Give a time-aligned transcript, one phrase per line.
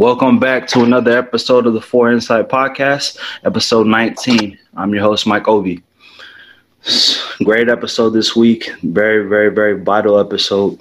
[0.00, 4.58] Welcome back to another episode of the Four Insight Podcast, episode 19.
[4.74, 5.82] I'm your host, Mike Obi.
[7.44, 8.72] Great episode this week.
[8.82, 10.78] Very, very, very vital episode.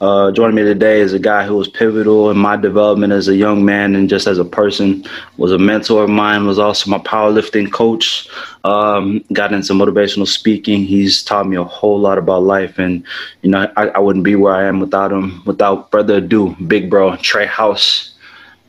[0.00, 3.36] Uh, joining me today is a guy who was pivotal in my development as a
[3.36, 5.04] young man and just as a person.
[5.36, 6.44] Was a mentor of mine.
[6.44, 8.28] Was also my powerlifting coach.
[8.64, 10.82] Um, got into motivational speaking.
[10.82, 13.04] He's taught me a whole lot about life, and
[13.42, 15.40] you know I, I wouldn't be where I am without him.
[15.46, 18.15] Without further ado, big bro Trey House.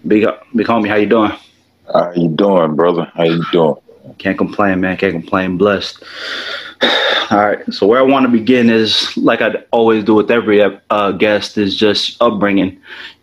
[0.05, 0.25] Big
[0.55, 1.31] big homie, how you doing?
[1.91, 3.11] How you doing, brother?
[3.15, 3.75] How you doing?
[4.17, 4.97] Can't complain, man.
[4.97, 5.57] Can't complain.
[5.57, 6.03] Blessed.
[7.31, 7.73] All right.
[7.73, 11.57] So where I want to begin is, like I always do with every uh, guest,
[11.57, 12.79] is just upbringing.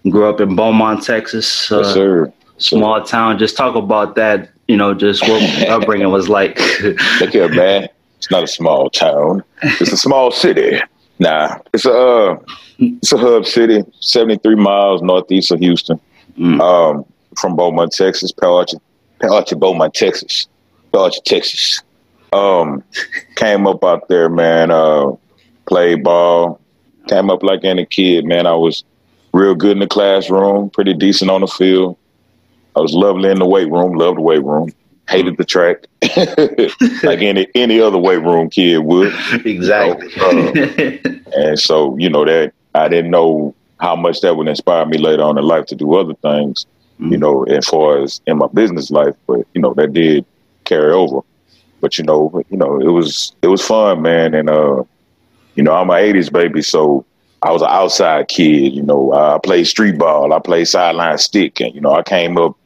[0.08, 1.70] Grew up in Beaumont, Texas.
[1.70, 2.32] Uh, yes, sir.
[2.58, 3.38] Small town.
[3.38, 4.50] Just talk about that.
[4.68, 6.58] You know, just what upbringing was like.
[7.20, 7.88] Look here, man.
[8.18, 9.42] It's not a small town.
[9.62, 10.80] It's a small city.
[11.18, 12.38] Nah, it's a uh,
[12.78, 16.00] it's a hub city, seventy three miles northeast of Houston.
[16.38, 16.60] Mm.
[16.60, 17.04] Um,
[17.38, 18.80] from Beaumont, Texas, Palo Alto,
[19.20, 20.46] Palo Alto, Beaumont, Texas,
[20.92, 21.82] Palo Alto, Texas.
[22.32, 22.82] Um,
[23.36, 24.70] came up out there, man.
[24.70, 25.12] Uh,
[25.66, 26.60] played ball.
[27.08, 28.46] Came up like any kid, man.
[28.46, 28.82] I was
[29.32, 31.96] real good in the classroom, pretty decent on the field.
[32.76, 33.94] I was lovely in the weight room.
[33.94, 34.72] Loved the weight room.
[35.06, 35.84] Hated the track,
[37.02, 39.12] like any any other weight room kid would.
[39.44, 40.10] Exactly.
[40.18, 43.54] uh, and so you know that I didn't know
[43.84, 46.64] how much that would inspire me later on in life to do other things,
[46.98, 47.12] mm-hmm.
[47.12, 49.14] you know, as far as in my business life.
[49.26, 50.24] But you know, that did
[50.64, 51.20] carry over.
[51.82, 54.32] But you know, you know, it was it was fun, man.
[54.32, 54.84] And uh,
[55.54, 57.04] you know, I'm an '80s baby, so
[57.42, 58.72] I was an outside kid.
[58.72, 62.38] You know, I played street ball, I played sideline stick, and you know, I came
[62.38, 62.56] up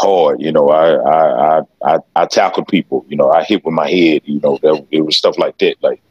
[0.00, 0.42] hard.
[0.42, 3.06] You know, I I I I, I tackled people.
[3.08, 4.22] You know, I hit with my head.
[4.24, 5.76] You know, that, it was stuff like that.
[5.82, 6.02] Like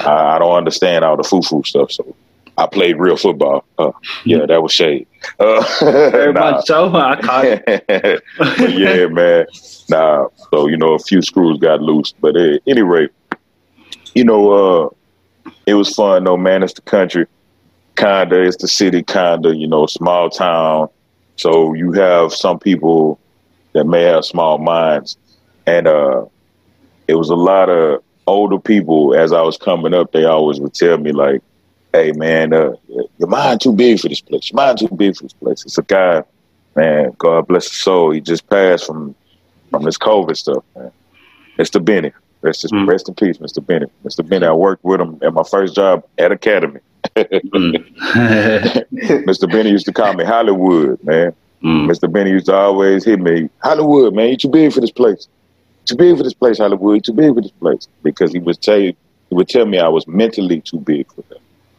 [0.00, 2.16] I, I don't understand all the foo foo stuff, so
[2.58, 3.64] I played real football.
[3.78, 3.92] Uh,
[4.24, 5.06] yeah, that was shade.
[5.38, 5.64] Uh,
[6.10, 6.50] Very nah.
[6.50, 6.92] much so.
[6.94, 8.22] I caught it.
[8.76, 9.46] yeah, man.
[9.88, 10.26] Nah.
[10.50, 13.10] So you know, a few screws got loose, but at any rate,
[14.14, 16.64] you know, uh, it was fun though, man.
[16.64, 17.26] It's the country,
[17.96, 18.42] kinda.
[18.42, 19.54] It's the city, kinda.
[19.54, 20.88] You know, small town.
[21.36, 23.20] So you have some people
[23.72, 25.16] that may have small minds,
[25.64, 26.24] and uh,
[27.06, 29.14] it was a lot of older people.
[29.14, 31.40] As I was coming up, they always would tell me like
[31.92, 32.72] hey man, uh,
[33.18, 34.50] your mind too big for this place.
[34.50, 35.64] Your mind too big for this place.
[35.64, 36.22] It's a guy,
[36.74, 37.14] man.
[37.18, 38.10] God bless his soul.
[38.10, 39.14] He just passed from
[39.70, 40.92] from this COVID stuff, man.
[41.58, 41.84] Mr.
[41.84, 42.12] Benny.
[42.40, 42.86] Rest, mm.
[42.86, 43.64] rest in peace, Mr.
[43.64, 43.86] Benny.
[44.04, 44.26] Mr.
[44.26, 46.80] Benny, I worked with him at my first job at Academy.
[47.16, 47.84] mm.
[49.26, 49.50] Mr.
[49.50, 51.32] Benny used to call me Hollywood, man.
[51.62, 51.90] Mm.
[51.90, 52.10] Mr.
[52.10, 55.26] Benny used to always hit me, Hollywood, man, you too big for this place.
[55.84, 57.02] Too big for this place, Hollywood.
[57.02, 57.88] Too big for this place.
[58.02, 58.94] Because he would tell you,
[59.30, 61.37] he would tell me I was mentally too big for that.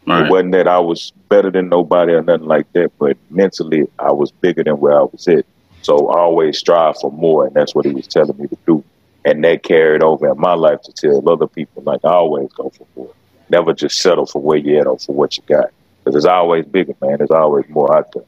[0.09, 0.25] Right.
[0.25, 4.12] It wasn't that I was better than nobody or nothing like that, but mentally I
[4.12, 5.46] was bigger than where I was at.
[5.84, 8.84] So I always strive for more, and that's what he was telling me to do.
[9.24, 12.70] And that carried over in my life to tell other people, like, I always go
[12.70, 13.14] for more.
[13.50, 15.72] Never just settle for where you're at or for what you got.
[16.00, 17.18] Because there's always bigger, man.
[17.18, 18.24] There's always more out there.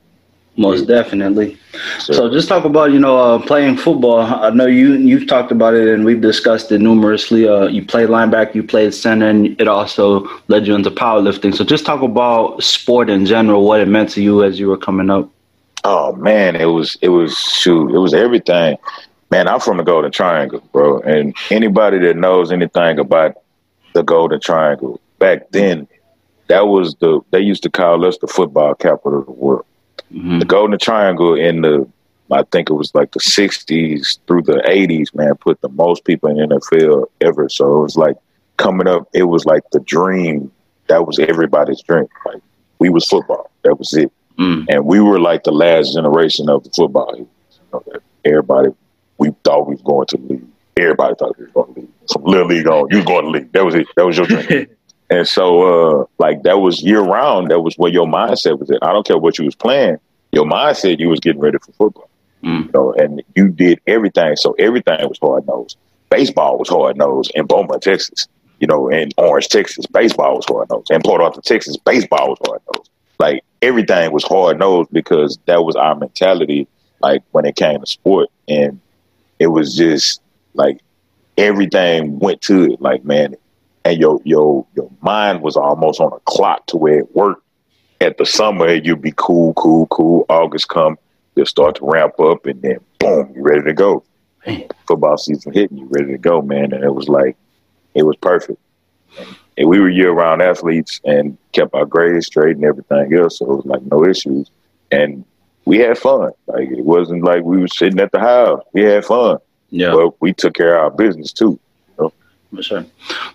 [0.58, 1.58] Most definitely.
[2.00, 4.20] So, so, just talk about you know uh, playing football.
[4.20, 7.48] I know you you've talked about it and we've discussed it numerously.
[7.48, 11.56] Uh, you played linebacker, you played center, and it also led you into powerlifting.
[11.56, 14.78] So just talk about sport in general, what it meant to you as you were
[14.78, 15.30] coming up.
[15.86, 18.78] Oh man, it was it was shoot, it was everything.
[19.32, 23.38] Man, I'm from the Golden Triangle, bro, and anybody that knows anything about
[23.94, 25.88] the Golden Triangle back then,
[26.48, 29.66] that was the they used to call us the football capital of the world
[30.14, 30.40] Mm-hmm.
[30.40, 31.88] The Golden Triangle in the
[32.32, 36.30] I think it was like the '60s through the '80s, man, put the most people
[36.30, 37.50] in NFL ever.
[37.50, 38.16] So it was like
[38.58, 39.10] coming up.
[39.14, 40.52] It was like the dream.
[40.88, 42.08] That was everybody's dream.
[42.26, 42.42] Like
[42.80, 43.52] we was football.
[43.64, 44.12] That was it.
[44.38, 44.66] Mm.
[44.70, 47.16] And we were like the last generation of the football.
[47.16, 47.28] You
[47.74, 47.84] know,
[48.26, 48.70] everybody,
[49.18, 50.48] we thought we was going to leave.
[50.78, 51.90] Everybody thought we was going to leave.
[52.12, 53.52] From little league on, you was going to leave.
[53.52, 53.88] That was it.
[53.96, 54.68] That was your dream.
[55.12, 57.52] And so, uh, like that was year round.
[57.52, 58.80] That was where your mindset was at.
[58.82, 59.98] I don't care what you was playing.
[60.32, 62.10] Your mindset, you was getting ready for football.
[62.44, 62.68] Mm.
[62.68, 64.38] You know, and you did everything.
[64.38, 65.78] So everything was hard nosed.
[66.10, 68.30] Baseball was hard nosed in Beaumont, Texas.
[68.62, 70.90] You know, in Orange, Texas, baseball was hard nosed.
[70.92, 72.90] In Port Arthur, Texas, baseball was hard nosed.
[73.20, 76.70] Like everything was hard nosed because that was our mentality.
[77.02, 78.80] Like when it came to sport, and
[79.40, 80.22] it was just
[80.54, 80.80] like
[81.38, 82.82] everything went to it.
[82.82, 83.36] Like man,
[83.86, 87.44] and your your your mind was almost on a clock to where it worked.
[88.00, 90.26] At the summer, you'd be cool, cool, cool.
[90.28, 90.98] August come,
[91.36, 94.04] you'll start to ramp up, and then boom, you're ready to go.
[94.46, 94.68] Man.
[94.88, 96.74] Football season hitting, you ready to go, man.
[96.74, 97.38] And it was like,
[97.94, 98.60] it was perfect.
[99.58, 103.56] And we were year-round athletes and kept our grades straight and everything else, so it
[103.58, 104.50] was like no issues.
[104.92, 105.24] And
[105.66, 106.32] we had fun.
[106.48, 108.64] Like it wasn't like we were sitting at the house.
[108.74, 109.38] We had fun.
[109.70, 109.94] Yeah.
[109.94, 111.60] But we took care of our business too.
[112.54, 112.86] For sure.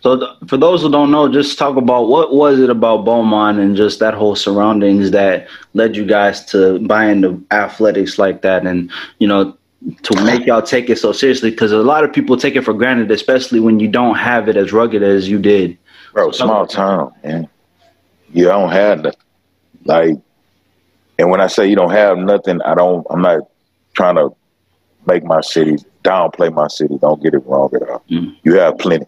[0.03, 3.59] So, th- for those who don't know, just talk about what was it about Beaumont
[3.59, 8.67] and just that whole surroundings that led you guys to buy into athletics like that,
[8.67, 9.57] and you know,
[10.03, 11.51] to make y'all take it so seriously.
[11.51, 14.57] Because a lot of people take it for granted, especially when you don't have it
[14.57, 15.79] as rugged as you did.
[16.13, 17.49] Bro, So- small town, man.
[18.35, 19.21] You don't have nothing.
[19.85, 20.17] Like,
[21.19, 23.07] and when I say you don't have nothing, I don't.
[23.09, 23.41] I'm not
[23.95, 24.35] trying to
[25.07, 26.99] make my city downplay my city.
[26.99, 28.03] Don't get it wrong at all.
[28.11, 28.37] Mm.
[28.43, 29.07] You have plenty.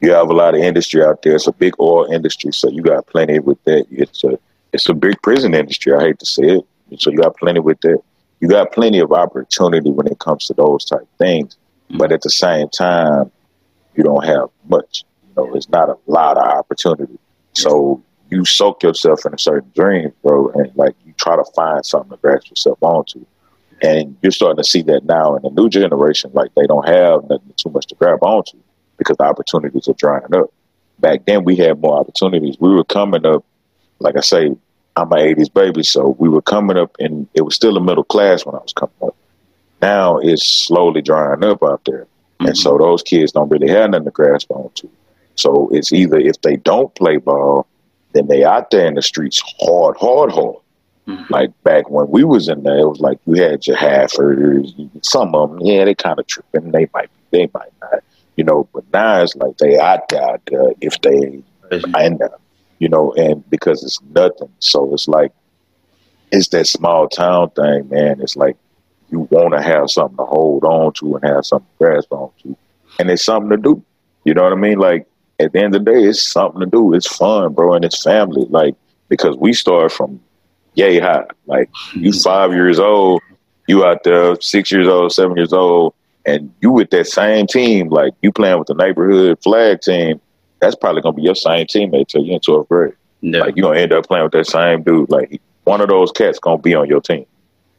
[0.00, 1.34] You have a lot of industry out there.
[1.34, 3.86] It's a big oil industry, so you got plenty with that.
[3.90, 4.38] It's a
[4.72, 5.94] it's a big prison industry.
[5.94, 6.64] I hate to say it,
[7.00, 8.00] so you got plenty with that.
[8.40, 11.56] You got plenty of opportunity when it comes to those type things,
[11.90, 13.32] but at the same time,
[13.96, 15.04] you don't have much.
[15.26, 17.18] You know, it's not a lot of opportunity.
[17.54, 21.84] So you soak yourself in a certain dream, bro, and like you try to find
[21.84, 23.24] something to grasp yourself onto.
[23.82, 27.22] And you're starting to see that now in the new generation, like they don't have
[27.28, 28.58] nothing too much to grab onto
[28.96, 30.52] because the opportunities are drying up.
[30.98, 32.56] Back then we had more opportunities.
[32.58, 33.44] We were coming up,
[34.00, 34.56] like I say,
[34.96, 38.04] I'm an 80s baby, so we were coming up and it was still a middle
[38.04, 39.14] class when I was coming up.
[39.80, 42.06] Now it's slowly drying up out there.
[42.40, 42.82] And so mm-hmm.
[42.82, 44.88] those kids don't really have nothing to grasp onto.
[45.36, 47.66] So it's either if they don't play ball,
[48.12, 50.56] then they out there in the streets hard, hard, hard.
[51.08, 51.30] Mhm.
[51.30, 55.34] Like back when we was in there, it was like you had your halfers, some
[55.34, 56.70] of them, yeah, they kind of tripping.
[56.70, 58.04] They might, they might not,
[58.36, 58.68] you know.
[58.74, 62.30] But now it's like they out there, out there if they there,
[62.78, 65.32] you know, and because it's nothing, so it's like
[66.30, 68.20] it's that small town thing, man.
[68.20, 68.58] It's like
[69.08, 72.30] you want to have something to hold on to and have something to grasp on
[72.42, 72.54] to,
[72.98, 73.82] and it's something to do.
[74.24, 74.78] You know what I mean?
[74.78, 75.06] Like
[75.40, 76.92] at the end of the day, it's something to do.
[76.92, 78.44] It's fun, bro, and it's family.
[78.50, 78.74] Like
[79.08, 80.20] because we start from
[80.78, 81.26] yay high.
[81.46, 82.20] Like you mm-hmm.
[82.20, 83.20] five years old,
[83.66, 85.94] you out there six years old, seven years old,
[86.24, 87.88] and you with that same team.
[87.88, 90.20] Like you playing with the neighborhood flag team.
[90.60, 92.94] That's probably gonna be your same teammate till you in twelfth grade.
[93.20, 93.40] Yeah.
[93.40, 95.10] Like you gonna end up playing with that same dude.
[95.10, 97.26] Like one of those cats gonna be on your team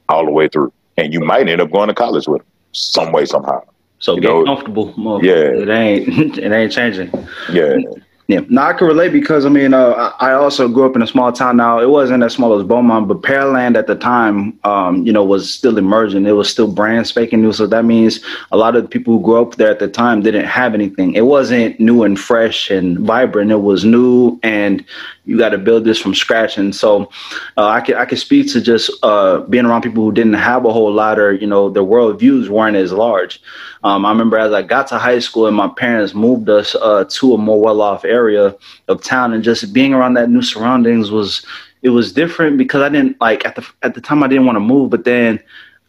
[0.07, 3.11] all the way through, and you might end up going to college with him some
[3.11, 3.61] way somehow.
[3.99, 4.93] so you get know- comfortable.
[4.97, 5.23] More.
[5.23, 5.33] Yeah.
[5.33, 6.37] It ain't.
[6.37, 7.11] It ain't changing.
[7.51, 7.77] Yeah,
[8.29, 11.07] Yeah, no, I can relate because I mean, uh, I also grew up in a
[11.07, 11.57] small town.
[11.57, 15.23] Now it wasn't as small as Beaumont, but Pearland at the time, um, you know,
[15.23, 16.27] was still emerging.
[16.27, 17.51] It was still brand spanking new.
[17.53, 18.19] So that means
[18.51, 21.15] a lot of the people who grew up there at the time didn't have anything.
[21.15, 23.49] It wasn't new and fresh and vibrant.
[23.49, 24.85] It was new, and
[25.29, 26.57] you got to build this from scratch.
[26.57, 27.09] And so,
[27.55, 30.65] uh, I can I can speak to just uh, being around people who didn't have
[30.65, 33.41] a whole lot, or you know, their worldviews weren't as large.
[33.83, 37.05] Um, I remember as I got to high school and my parents moved us uh,
[37.07, 38.55] to a more well-off area
[38.87, 41.45] of town, and just being around that new surroundings was
[41.81, 44.55] it was different because I didn't like at the at the time I didn't want
[44.55, 45.39] to move, but then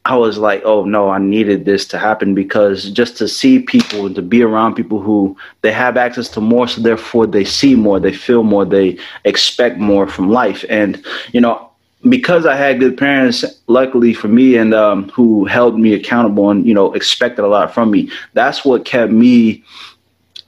[0.07, 4.07] I was like, oh no, I needed this to happen because just to see people
[4.07, 7.75] and to be around people who they have access to more, so therefore they see
[7.75, 11.71] more, they feel more, they expect more from life, and you know
[12.09, 16.67] because I had good parents, luckily for me, and um, who held me accountable and
[16.67, 18.11] you know expected a lot from me.
[18.33, 19.63] That's what kept me,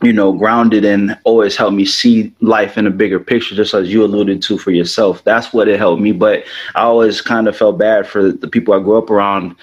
[0.02, 3.55] you know, grounded and always helped me see life in a bigger picture.
[3.55, 6.12] Just as you alluded to for yourself, that's what it helped me.
[6.12, 9.56] But I always kind of felt bad for the people I grew up around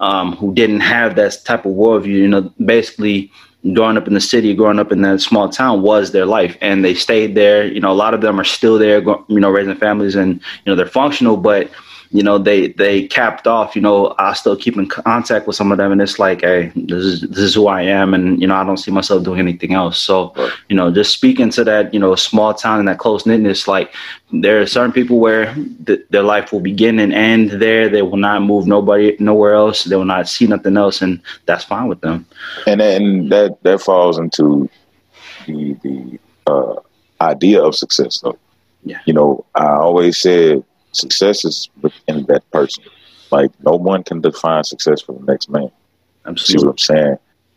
[0.00, 2.06] um, who didn't have that type of worldview.
[2.06, 3.30] You know, basically
[3.74, 6.84] growing up in the city, growing up in that small town was their life, and
[6.84, 7.66] they stayed there.
[7.66, 10.66] You know, a lot of them are still there, you know, raising families, and you
[10.66, 11.70] know they're functional, but
[12.12, 13.74] you know they they capped off.
[13.74, 16.70] You know, I still keep in contact with some of them, and it's like, hey,
[16.76, 19.40] this is this is who I am, and you know I don't see myself doing
[19.40, 19.98] anything else.
[19.98, 20.52] So, Right.
[20.68, 23.94] you know, just speaking to that, you know, small town and that close knitness, like
[24.32, 25.54] there are certain people where
[25.86, 27.88] th- their life will begin and end there.
[27.88, 29.84] They will not move nobody nowhere else.
[29.84, 32.26] They will not see nothing else, and that's fine with them.
[32.66, 34.68] and then that that falls into
[35.46, 36.74] the the uh,
[37.20, 38.20] idea of success.
[38.20, 38.38] Though,
[38.84, 38.98] Yeah.
[39.06, 42.84] you know, I always said success is within that person.
[43.30, 45.70] Like no one can define success for the next man.
[46.36, 47.16] See what I'm saying?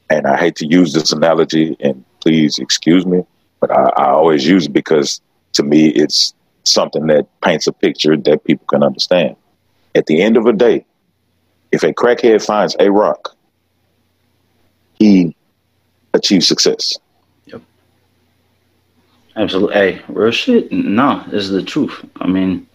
[0.10, 3.24] And I hate to use this analogy, and please excuse me,
[3.60, 5.22] but I, I always use it because
[5.54, 9.36] to me it's something that paints a picture that people can understand.
[9.94, 10.86] At the end of the day,
[11.72, 13.36] if a crackhead finds a rock,
[14.96, 15.36] he
[16.14, 16.98] achieves success.
[17.46, 17.62] Yep.
[19.36, 19.74] Absolutely.
[19.74, 20.72] Hey, real shit.
[20.72, 22.06] No, this is the truth.
[22.18, 22.68] I mean,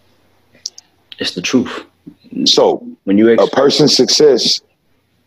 [1.21, 1.85] it's the truth.
[2.45, 4.59] So When you ex- a person's success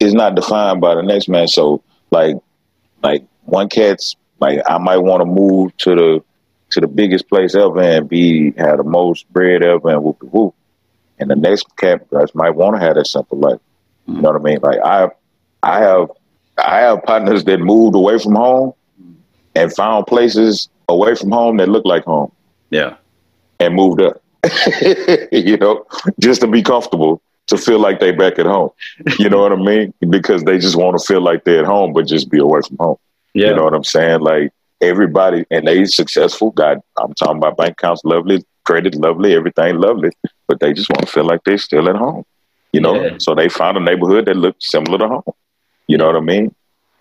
[0.01, 1.49] is not defined by the next man.
[1.49, 2.37] So like
[3.03, 6.25] like one cat's like I might want to move to the
[6.71, 10.55] to the biggest place ever and be have the most bread ever and whoop whoop.
[11.21, 13.61] and the next cat guys might want to have that simple life.
[14.07, 14.59] You know what I mean?
[14.61, 15.09] Like I,
[15.63, 16.11] I have,
[16.59, 18.75] I have partners that moved away from home
[19.55, 22.33] and found places away from home that look like home.
[22.71, 22.97] Yeah.
[23.61, 24.21] And moved up.
[25.33, 25.87] you know,
[26.19, 28.71] just to be comfortable, to feel like they back at home.
[29.19, 29.93] You know what I mean?
[30.09, 32.77] Because they just want to feel like they're at home, but just be away from
[32.79, 32.97] home.
[33.35, 33.49] Yeah.
[33.49, 34.21] You know what I'm saying?
[34.21, 36.51] Like everybody, and they successful.
[36.51, 40.11] God, I'm talking about bank accounts, lovely, credit, lovely, everything lovely,
[40.47, 42.25] but they just want to feel like they're still at home.
[42.73, 43.17] You know, yeah.
[43.19, 45.35] so they found a neighborhood that looked similar to home.
[45.87, 46.55] You know what I mean?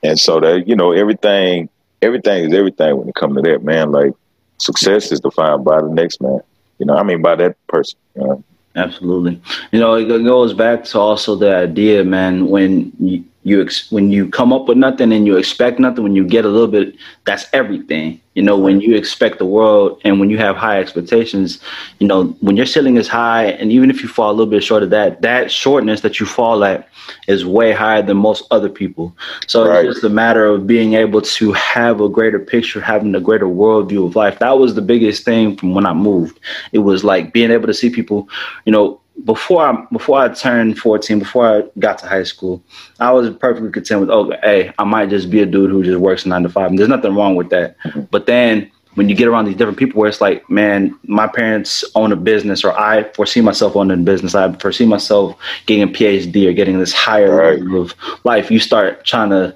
[0.03, 1.69] And so that you know everything,
[2.01, 3.91] everything is everything when it comes to that man.
[3.91, 4.13] Like
[4.57, 6.41] success is defined by the next man.
[6.83, 7.97] You know, I mean by that person.
[8.13, 8.43] You know?
[8.75, 9.39] Absolutely.
[9.71, 14.09] You know, it goes back to also the idea, man, when you, you ex- when
[14.09, 16.95] you come up with nothing and you expect nothing when you get a little bit
[17.25, 18.19] that's everything.
[18.35, 21.59] You know when you expect the world and when you have high expectations
[22.00, 24.63] you know when your ceiling is high and even if you fall a little bit
[24.63, 26.89] short of that that shortness that you fall at
[27.27, 29.15] is way higher than most other people.
[29.47, 29.85] So right.
[29.85, 33.45] it's just a matter of being able to have a greater picture having a greater
[33.45, 34.39] worldview of life.
[34.39, 36.39] That was the biggest thing from when i moved.
[36.71, 38.27] It was like being able to see people
[38.65, 42.63] you know before I before I turned 14, before I got to high school,
[43.00, 46.00] I was perfectly content with, oh, hey, I might just be a dude who just
[46.00, 46.70] works nine to five.
[46.70, 47.77] And there's nothing wrong with that.
[47.79, 48.01] Mm-hmm.
[48.12, 51.84] But then when you get around these different people where it's like, man, my parents
[51.96, 55.88] own a business, or I foresee myself owning a business, I foresee myself getting a
[55.88, 57.60] PhD or getting this higher right.
[57.60, 59.55] level of life, you start trying to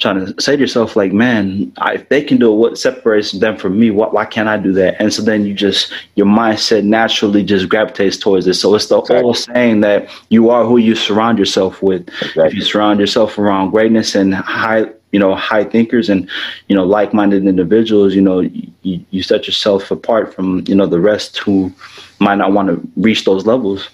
[0.00, 3.32] trying to say to yourself like man I, if they can do it what separates
[3.32, 3.90] them from me?
[3.90, 5.00] What, why can't i do that?
[5.00, 8.54] And so then you just your mindset naturally just gravitates towards it.
[8.54, 9.24] So it's the exactly.
[9.24, 12.08] old saying that you are who you surround yourself with.
[12.08, 12.46] Exactly.
[12.46, 16.28] if you surround yourself around greatness and high you know high thinkers and
[16.68, 20.98] you know like-minded individuals you know you, you set yourself apart from you know the
[20.98, 21.72] rest who
[22.18, 23.88] might not want to reach those levels.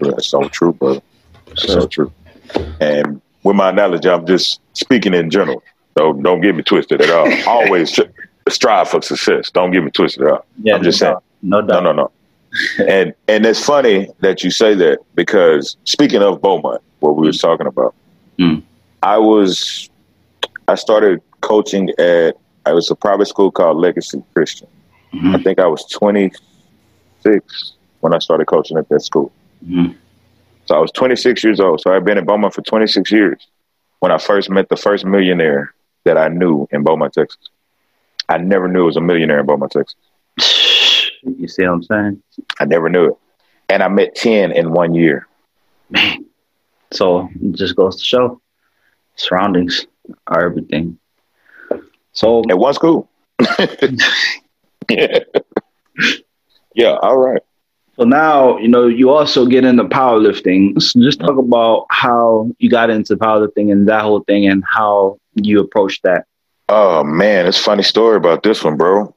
[0.00, 1.00] That's so true bro
[1.52, 2.12] that's so, so true.
[2.80, 5.62] And with my analogy, I'm just speaking in general.
[5.98, 7.30] So don't get me twisted at all.
[7.46, 7.98] Always
[8.48, 9.50] strive for success.
[9.50, 10.46] Don't get me twisted at all.
[10.62, 11.18] Yeah, I'm just no saying.
[11.42, 12.10] No, no, no, no.
[12.86, 17.26] and and it's funny that you say that because speaking of Beaumont, what we mm.
[17.28, 17.94] was talking about,
[18.38, 18.62] mm.
[19.02, 19.88] I was
[20.68, 24.68] I started coaching at I was a private school called Legacy Christian.
[25.12, 25.34] Mm-hmm.
[25.34, 29.32] I think I was 26 when I started coaching at that school.
[29.66, 29.92] Mm-hmm.
[30.66, 31.80] So I was 26 years old.
[31.80, 33.46] So I've been in Beaumont for 26 years
[34.00, 37.50] when I first met the first millionaire that I knew in Beaumont, Texas.
[38.28, 39.96] I never knew it was a millionaire in Beaumont, Texas.
[41.24, 42.22] You see what I'm saying?
[42.58, 43.14] I never knew it.
[43.68, 45.28] And I met 10 in one year.
[45.88, 46.26] Man.
[46.90, 48.40] So it just goes to show
[49.14, 49.86] surroundings
[50.26, 50.98] are everything.
[52.12, 53.08] So it was cool.
[54.90, 55.20] yeah.
[56.74, 57.42] Yeah, all right.
[57.96, 60.80] So now, you know, you also get into powerlifting.
[60.80, 65.18] So just talk about how you got into powerlifting and that whole thing and how
[65.34, 66.26] you approached that.
[66.68, 69.14] Oh man, it's funny story about this one, bro.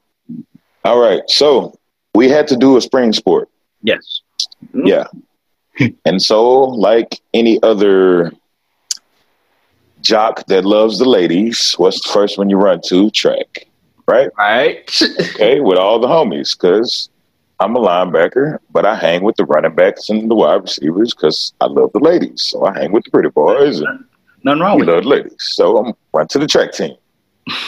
[0.84, 1.22] All right.
[1.27, 1.77] So
[2.13, 3.50] we had to do a spring sport.
[3.82, 4.22] Yes.
[4.74, 5.08] Yeah.
[6.05, 8.32] and so, like any other
[10.01, 13.10] jock that loves the ladies, what's the first one you run to?
[13.12, 13.67] Track.
[14.08, 14.29] Right?
[14.38, 15.01] Right.
[15.20, 17.10] okay, with all the homies, because
[17.60, 21.54] I'm a linebacker, but I hang with the running backs and the wide receivers because
[21.62, 22.42] I love the ladies.
[22.42, 24.04] So I hang with the pretty boys and
[24.44, 25.36] nothing wrong with love the ladies.
[25.40, 26.96] So I'm run to the track team.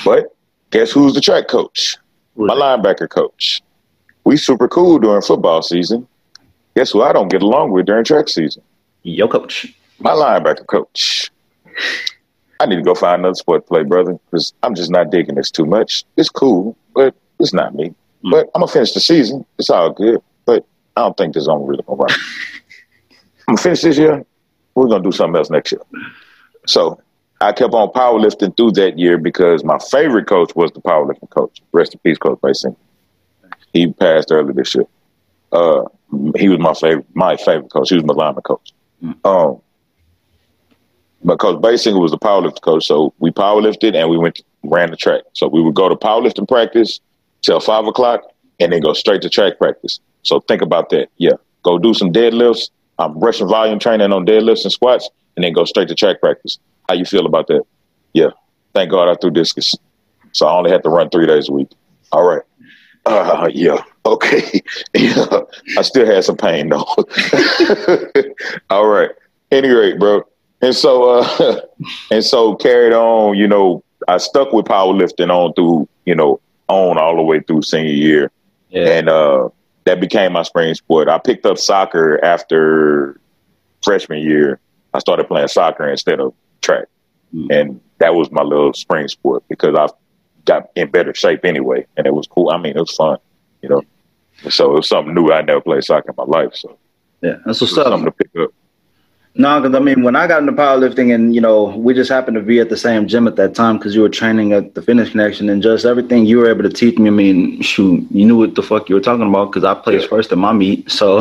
[0.03, 0.25] But
[0.71, 1.97] guess who's the track coach?
[2.35, 3.61] My linebacker coach.
[4.25, 6.07] We super cool during football season.
[6.75, 8.61] Guess who I don't get along with during track season?
[9.03, 9.73] Your coach.
[9.99, 11.31] My linebacker coach.
[12.59, 15.35] I need to go find another sport to play, brother, because I'm just not digging
[15.35, 16.03] this too much.
[16.17, 17.93] It's cool, but it's not me.
[18.23, 18.31] Mm.
[18.31, 19.45] But I'm gonna finish the season.
[19.57, 20.21] It's all good.
[20.45, 22.09] But I don't think this on really gonna run.
[23.47, 24.25] I'm gonna finish this year.
[24.75, 25.81] We're gonna do something else next year.
[26.67, 27.01] So
[27.39, 31.61] I kept on powerlifting through that year because my favorite coach was the powerlifting coach.
[31.71, 32.75] Rest in peace, Coach Basin.
[33.73, 34.85] He passed early this year.
[35.51, 35.83] Uh,
[36.35, 37.89] he was my favorite, my favorite coach.
[37.89, 38.73] He was my lineman coach.
[39.03, 39.25] Mm.
[39.25, 39.61] Um,
[41.23, 44.97] but Coach Basinger was the powerlifting coach, so we powerlifted and we went ran the
[44.97, 45.23] track.
[45.33, 46.99] So we would go to powerlifting practice,
[47.41, 48.21] till five o'clock
[48.59, 49.99] and then go straight to track practice.
[50.23, 51.09] So think about that.
[51.17, 51.33] Yeah.
[51.63, 52.69] Go do some deadlifts.
[52.99, 56.57] I'm rushing volume training on deadlifts and squats and then go straight to track practice.
[56.89, 57.63] How you feel about that?
[58.13, 58.29] Yeah.
[58.73, 59.75] Thank God I threw discus.
[60.31, 61.69] So I only had to run three days a week.
[62.11, 62.41] All right.
[63.05, 63.83] Uh, yeah.
[64.05, 64.61] Okay.
[64.93, 65.25] yeah.
[65.77, 66.85] I still had some pain though.
[68.69, 69.11] All right.
[69.51, 70.23] Any rate, bro.
[70.61, 71.61] And so, uh,
[72.11, 76.97] and so carried on, you know, I stuck with powerlifting on through, you know, on
[76.97, 78.31] all the way through senior year.
[78.69, 78.89] Yeah.
[78.89, 79.49] And uh,
[79.85, 81.07] that became my spring sport.
[81.07, 83.19] I picked up soccer after
[83.83, 84.59] freshman year.
[84.93, 86.85] I started playing soccer instead of track,
[87.33, 87.47] mm.
[87.49, 89.87] and that was my little spring sport because I
[90.45, 92.49] got in better shape anyway, and it was cool.
[92.49, 93.17] I mean, it was fun,
[93.61, 93.81] you know.
[94.49, 95.31] So it was something new.
[95.31, 96.77] I never played soccer in my life, so
[97.21, 97.87] yeah, that's what's up.
[97.87, 98.51] Something to pick up.
[99.39, 102.35] No, because I mean, when I got into powerlifting, and you know, we just happened
[102.35, 104.81] to be at the same gym at that time because you were training at the
[104.81, 107.07] Fitness Connection, and just everything you were able to teach me.
[107.07, 110.05] I mean, shoot, you knew what the fuck you were talking about because I placed
[110.05, 110.09] yeah.
[110.09, 110.89] first in my meet.
[110.89, 111.19] So,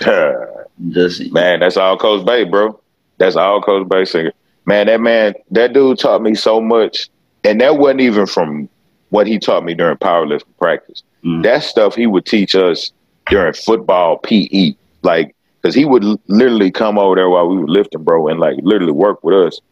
[0.90, 2.80] just man, that's all Coach Bay, bro.
[3.18, 4.30] That's all Coach Basinger.
[4.66, 7.10] Man, that man, that dude taught me so much,
[7.42, 8.68] and that wasn't even from
[9.10, 11.02] what he taught me during powerlifting practice.
[11.24, 11.42] Mm.
[11.42, 12.92] That stuff he would teach us
[13.26, 15.33] during football PE, like
[15.64, 18.92] because he would literally come over there while we were lifting, bro, and like literally
[18.92, 19.62] work with us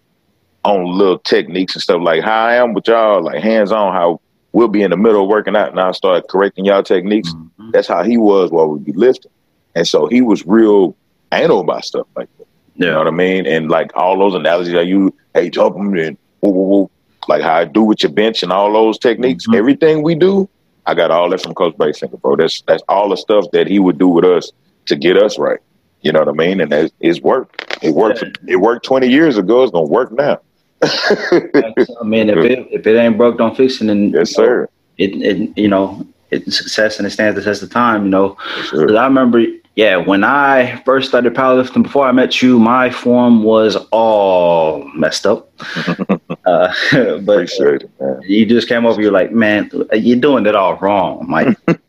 [0.64, 4.18] on little techniques and stuff like how I am with y'all, like hands on, how
[4.52, 7.34] we'll be in the middle of working out and I'll start correcting y'all techniques.
[7.34, 7.72] Mm-hmm.
[7.72, 9.30] That's how he was while we'd be lifting.
[9.74, 10.96] And so he was real
[11.30, 12.46] anal about stuff like that.
[12.76, 12.86] Yeah.
[12.86, 13.46] You know what I mean?
[13.46, 16.90] And like all those analogies I use, hey, jump them and woo, woo, woo,
[17.28, 19.56] like how I do with your bench and all those techniques, mm-hmm.
[19.56, 20.48] everything we do,
[20.86, 22.36] I got all that from Coach Basinger, bro.
[22.36, 24.50] That's that's all the stuff that he would do with us
[24.86, 25.60] to get us right.
[26.02, 26.60] You know what I mean?
[26.60, 27.78] And it, it's worked.
[27.82, 28.22] It worked.
[28.22, 28.54] Yeah.
[28.54, 29.62] It worked 20 years ago.
[29.62, 30.40] It's gonna work now.
[30.82, 33.88] I mean, if it if it ain't broke, don't fix it.
[33.88, 34.68] And yes, sir.
[34.98, 38.04] It, it you know it's success and it stands the test of time.
[38.04, 38.36] You know,
[38.72, 39.44] yes, I remember.
[39.74, 45.24] Yeah, when I first started powerlifting, before I met you, my form was all messed
[45.24, 45.50] up.
[46.44, 46.74] uh,
[47.20, 47.90] but it,
[48.28, 49.00] you just came over.
[49.00, 51.56] You're like, man, you're doing it all wrong, Mike.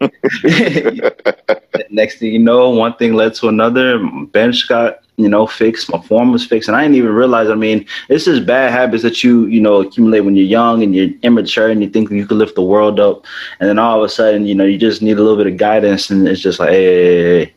[1.89, 3.99] Next thing you know, one thing led to another.
[4.27, 5.91] Bench got you know fixed.
[5.91, 7.49] My form was fixed, and I didn't even realize.
[7.49, 10.95] I mean, it's just bad habits that you you know accumulate when you're young and
[10.95, 13.25] you're immature and you think you can lift the world up,
[13.59, 15.57] and then all of a sudden, you know, you just need a little bit of
[15.57, 17.53] guidance, and it's just like, hey, hey, hey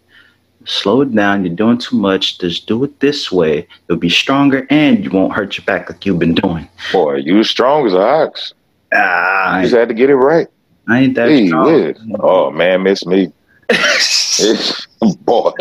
[0.66, 1.44] slow it down.
[1.44, 2.38] You're doing too much.
[2.38, 3.66] Just do it this way.
[3.88, 6.68] You'll be stronger and you won't hurt your back like you've been doing.
[6.92, 8.52] Boy, you strong as an ox.
[8.92, 10.48] Ah, you just had to get it right.
[10.88, 11.94] I ain't that hey, strong.
[12.20, 13.32] Oh man, miss me.
[15.24, 15.52] Boy.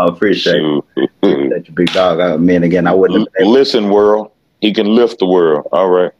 [0.00, 1.10] I appreciate it.
[1.20, 2.20] That you big dog.
[2.20, 3.28] I mean, again, I wouldn't.
[3.40, 4.30] Listen, world.
[4.60, 5.68] He can lift the world.
[5.72, 6.12] All right.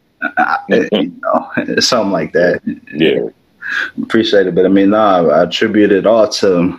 [0.68, 0.88] You
[1.22, 2.60] know, something like that.
[2.92, 3.28] Yeah.
[4.02, 6.78] Appreciate it, but I mean, nah, I attribute it all to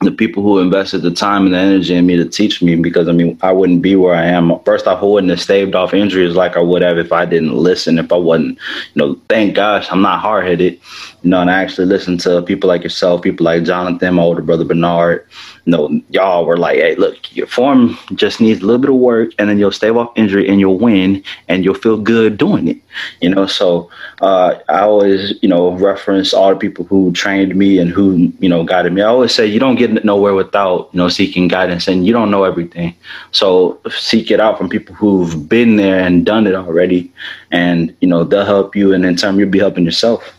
[0.00, 3.08] the people who invested the time and the energy in me to teach me because
[3.08, 4.58] I mean I wouldn't be where I am.
[4.60, 7.54] First off, I wouldn't have staved off injuries like I would have if I didn't
[7.54, 7.98] listen.
[7.98, 8.58] If I wasn't,
[8.94, 10.80] you know, thank gosh I'm not hard headed,
[11.22, 14.42] you know, and I actually listen to people like yourself, people like Jonathan, my older
[14.42, 15.26] brother Bernard,
[15.68, 19.32] know, y'all were like, hey, look, your form just needs a little bit of work,
[19.38, 22.78] and then you'll stave off injury and you'll win, and you'll feel good doing it.
[23.20, 23.90] You know, so
[24.22, 28.48] uh, I always, you know, reference all the people who trained me and who, you
[28.48, 29.02] know, guided me.
[29.02, 32.30] I always say you don't get nowhere without, you know, seeking guidance, and you don't
[32.30, 32.94] know everything.
[33.32, 37.12] So seek it out from people who've been there and done it already,
[37.50, 40.34] and you know, they'll help you, and in turn, you'll be helping yourself.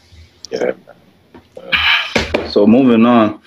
[0.51, 0.71] Yeah.
[2.49, 3.39] So moving on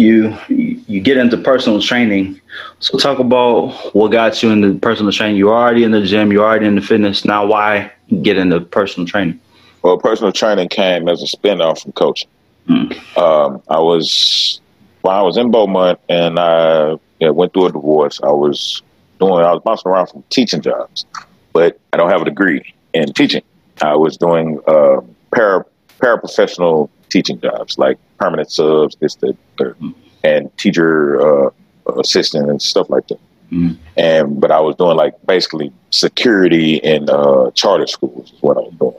[0.00, 2.40] you you get into personal training.
[2.80, 5.36] So talk about what got you into personal training.
[5.36, 6.32] You're already in the gym.
[6.32, 7.24] You're already in the fitness.
[7.24, 9.38] Now, why get into personal training?
[9.82, 12.28] Well, personal training came as a spinoff from coaching.
[12.68, 13.18] Mm.
[13.18, 14.60] Um, I was
[15.02, 18.20] when I was in Beaumont and I went through a divorce.
[18.22, 18.82] I was
[19.18, 21.04] doing I was bouncing around from teaching jobs,
[21.52, 23.42] but I don't have a degree in teaching.
[23.82, 25.64] I was doing uh, para
[26.00, 29.94] paraprofessional teaching jobs like permanent subs, this, that, mm.
[30.24, 31.50] and teacher uh,
[31.98, 33.20] assistant and stuff like that.
[33.50, 33.76] Mm.
[33.96, 38.60] And but I was doing like basically security in uh, charter schools is what I
[38.60, 38.94] was doing,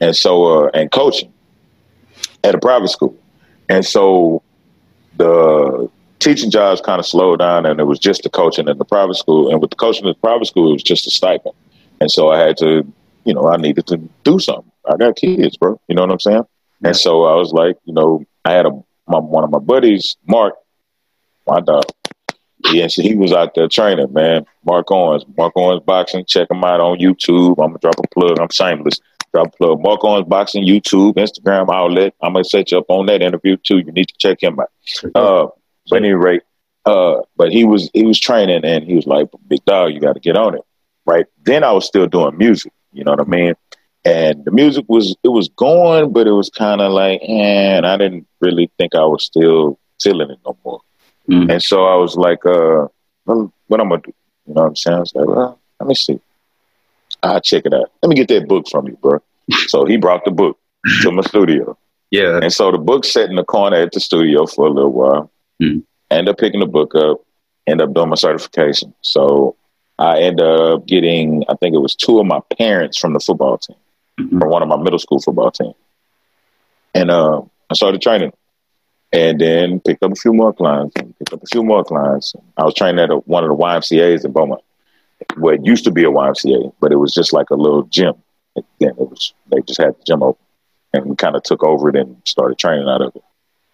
[0.00, 1.30] and so uh, and coaching
[2.42, 3.14] at a private school,
[3.68, 4.42] and so
[5.18, 8.84] the teaching jobs kind of slowed down, and it was just the coaching in the
[8.84, 11.54] private school, and with the coaching in the private school, it was just a stipend,
[12.00, 12.90] and so I had to,
[13.26, 14.70] you know, I needed to do something.
[14.88, 15.80] I got kids, bro.
[15.88, 16.46] You know what I'm saying?
[16.80, 16.88] Yeah.
[16.88, 18.70] And so I was like, you know, I had a
[19.08, 20.54] my, one of my buddies, Mark,
[21.46, 21.84] my dog.
[22.72, 24.46] Yeah, so he was out there training, man.
[24.64, 26.24] Mark Owens, Mark Owens Boxing.
[26.24, 27.50] Check him out on YouTube.
[27.62, 28.38] I'm gonna drop a plug.
[28.40, 29.00] I'm shameless.
[29.32, 29.80] Drop a plug.
[29.82, 32.14] Mark Owens Boxing, YouTube, Instagram outlet.
[32.22, 33.78] I'm gonna set you up on that interview too.
[33.78, 34.70] You need to check him out.
[35.14, 35.48] Uh,
[35.88, 36.42] but any rate,
[36.84, 40.14] uh, but he was he was training and he was like, "Big dog, you got
[40.14, 40.62] to get on it."
[41.04, 42.72] Right then, I was still doing music.
[42.96, 43.54] You know what I mean?
[44.06, 47.84] and the music was it was going, but it was kind of like, eh, and
[47.84, 50.80] I didn't really think I was still feeling it no more.
[51.28, 51.52] Mm.
[51.52, 52.86] And so I was like, uh,
[53.24, 54.14] what I'm gonna do?
[54.46, 54.96] You know what I'm saying?
[54.96, 56.20] I was like, well, let me see.
[57.20, 57.90] I'll check it out.
[58.00, 59.20] Let me get that book from you, bro.
[59.66, 60.56] so he brought the book
[61.02, 61.76] to my studio.
[62.12, 62.38] Yeah.
[62.40, 65.32] And so the book sat in the corner at the studio for a little while.
[65.60, 65.80] Hmm.
[66.12, 67.22] End up picking the book up,
[67.66, 68.94] end up doing my certification.
[69.00, 69.56] So
[69.98, 73.58] I end up getting, I think it was two of my parents from the football
[73.58, 73.76] team,
[74.20, 74.40] Mhm.
[74.40, 75.72] from one of my middle school football team.
[76.94, 78.32] And uh, I started training.
[79.12, 82.34] And then picked up a few more clients picked up a few more clients.
[82.56, 84.62] I was training at a, one of the YMCA's in Beaumont,
[85.36, 88.14] where it used to be a YMCA, but it was just like a little gym.
[88.56, 90.44] And then it was they just had the gym open,
[90.92, 93.22] and we kind of took over it and started training out of it.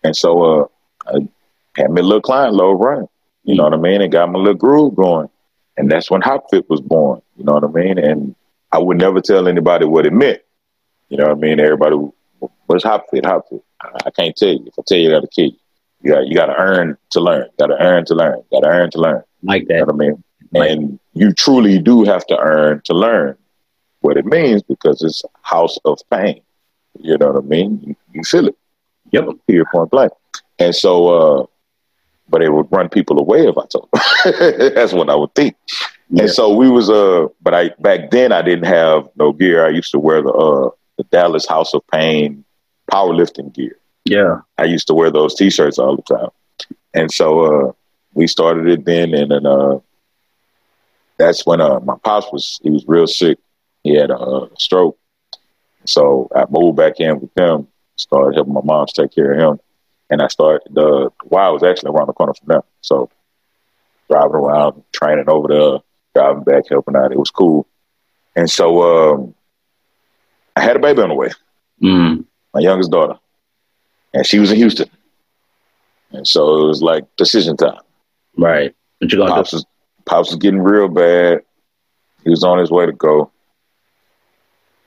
[0.04, 0.66] And so uh,
[1.06, 1.28] I
[1.76, 3.08] had my little client load running.
[3.44, 4.02] You know what I mean?
[4.02, 5.28] And got my little groove going.
[5.76, 7.22] And that's when Hopfit was born.
[7.37, 7.98] You know what I mean?
[7.98, 8.35] And
[8.70, 10.40] I would never tell anybody what it meant.
[11.08, 11.61] You know what I mean?
[11.61, 11.96] Everybody,
[12.66, 13.22] what's Hopfit?
[13.22, 13.62] Hopfit.
[14.06, 14.64] I can't tell you.
[14.66, 15.56] If I tell you, that'll kill you.
[16.02, 17.48] You got, you got to earn to learn.
[17.58, 18.42] Got to earn to learn.
[18.50, 19.22] Got to earn to learn.
[19.42, 19.74] Like that.
[19.74, 20.24] You know what I mean?
[20.54, 23.37] And you truly do have to earn to learn
[24.00, 26.42] what it means because it's house of pain.
[26.98, 27.80] You know what I mean?
[27.82, 28.56] You, you feel it.
[29.12, 29.28] Yep.
[29.46, 30.12] Period, point blank.
[30.58, 31.46] And so, uh,
[32.33, 34.73] but it would run people away if I told them.
[34.75, 35.55] That's what I would think.
[36.09, 36.23] Yeah.
[36.23, 39.64] And so we was, uh, but I, back then I didn't have no gear.
[39.64, 42.45] I used to wear the, uh, the Dallas House of Pain
[42.90, 43.77] powerlifting gear.
[44.05, 44.40] Yeah.
[44.57, 46.31] I used to wear those t-shirts all the time.
[46.95, 47.73] And so uh,
[48.14, 49.79] we started it then, and then uh,
[51.18, 53.38] that's when uh, my pops was he was real sick.
[53.85, 54.99] He had a, uh stroke.
[55.87, 57.66] So I moved back in with him,
[57.97, 59.61] started helping my mom take care of him,
[60.12, 62.62] and I started the Y was actually around the corner from them.
[62.83, 63.09] So
[64.11, 65.79] driving around, training over there,
[66.14, 67.12] driving back, helping out.
[67.12, 67.66] It was cool.
[68.37, 69.35] And so um,
[70.55, 71.31] I had a baby on the way
[71.83, 72.25] Mm.
[72.55, 73.18] my youngest daughter,
[74.14, 74.88] and she was in Houston.
[76.12, 77.81] And so it was like decision time.
[78.37, 78.75] Right.
[78.98, 79.57] What you gonna Pops do?
[79.57, 79.66] was,
[80.05, 81.40] Pops was getting real bad.
[82.22, 83.33] He was on his way to go.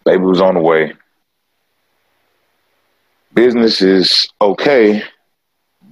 [0.06, 0.94] Baby was on the way.
[3.34, 5.04] Business is okay.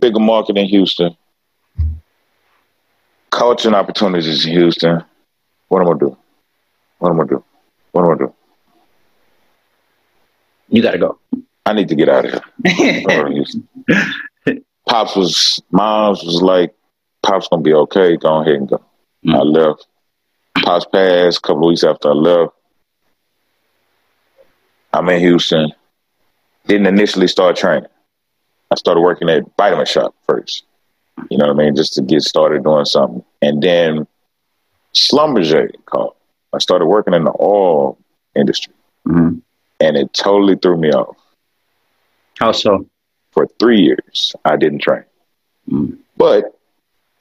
[0.04, 1.16] Bigger market in Houston.
[3.30, 5.02] coaching opportunities in Houston.
[5.70, 6.18] What am I gonna do?
[7.00, 7.44] What am I gonna do?
[7.94, 8.34] What am I gonna do?
[10.68, 11.20] You gotta go.
[11.66, 13.46] I need to get out of here.
[14.90, 16.76] Pops was, mom's was like,
[17.26, 18.18] Pops gonna be okay.
[18.18, 18.84] Go ahead and go.
[19.26, 19.36] Mm.
[19.36, 19.88] I left.
[20.66, 22.52] Pops passed a couple of weeks after I left.
[24.92, 25.72] I'm in Houston.
[26.68, 27.88] Didn't initially start training.
[28.74, 30.64] I started working at Vitamin Shoppe first.
[31.30, 31.76] You know what I mean?
[31.76, 33.24] Just to get started doing something.
[33.40, 34.08] And then
[34.96, 36.16] Schlumberger called.
[36.54, 37.98] I started working in the oil
[38.36, 38.74] industry
[39.08, 39.42] Mhm.
[39.80, 41.16] and it totally threw me off.
[42.40, 42.88] How so?
[43.32, 45.04] For three years, I didn't train.
[45.70, 45.98] Mm.
[46.18, 46.46] But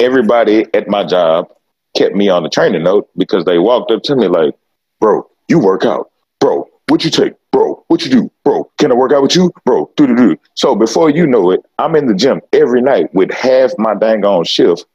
[0.01, 1.49] everybody at my job
[1.95, 4.55] kept me on the training note because they walked up to me like,
[5.01, 6.11] bro, you work out.
[6.41, 7.35] Bro, what you take?
[7.53, 8.31] Bro, what you do?
[8.45, 9.53] Bro, can I work out with you?
[9.65, 10.37] Bro, do do do.
[10.55, 14.25] So before you know it, I'm in the gym every night with half my dang
[14.25, 14.87] on shift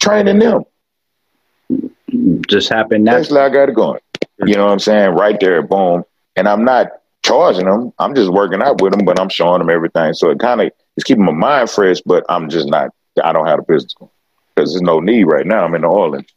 [0.00, 0.64] training them.
[2.46, 3.40] Just happened That's naturally.
[3.40, 4.00] like I got it going.
[4.46, 5.10] You know what I'm saying?
[5.12, 6.04] Right there, boom.
[6.36, 6.88] And I'm not
[7.24, 7.92] charging them.
[7.98, 10.12] I'm just working out with them, but I'm showing them everything.
[10.12, 12.90] So it kind of is keeping my mind fresh, but I'm just not,
[13.22, 14.10] I don't have the business going
[14.54, 15.64] because there's no need right now.
[15.64, 16.36] I'm in the oil industry.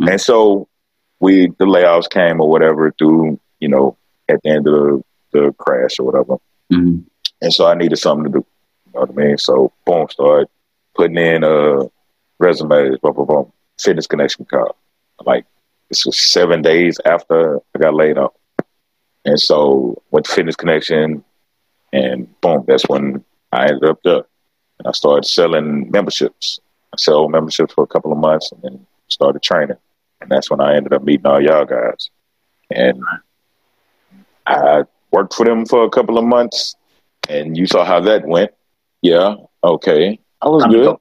[0.00, 0.10] Mm.
[0.12, 0.68] And so
[1.20, 3.96] we, the layoffs came or whatever through, you know,
[4.32, 6.36] at the end of the, the crash or whatever.
[6.72, 7.04] Mhm.
[7.40, 8.46] And so I needed something to do.
[8.86, 9.38] You know what I mean?
[9.38, 10.48] So boom, started
[10.94, 11.84] putting in uh
[12.38, 13.44] resumes, blah blah blah.
[13.80, 14.72] Fitness connection card.
[15.24, 15.44] Like
[15.88, 18.32] this was seven days after I got laid off.
[19.24, 21.24] And so went to Fitness Connection
[21.92, 24.22] and boom, that's when I ended up there.
[24.78, 26.58] And I started selling memberships.
[26.92, 29.76] I sold memberships for a couple of months and then started training.
[30.20, 32.10] And that's when I ended up meeting all y'all guys.
[32.70, 33.02] And
[34.46, 36.74] I worked for them for a couple of months
[37.28, 38.52] and you saw how that went.
[39.02, 40.18] Yeah, okay.
[40.40, 40.84] I was to good.
[40.84, 41.00] go.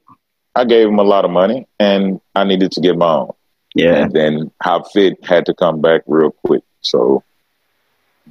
[0.56, 3.32] I gave them a lot of money and I needed to get my own.
[3.74, 3.96] Yeah.
[3.96, 6.64] And then Hopfit had to come back real quick.
[6.82, 7.24] So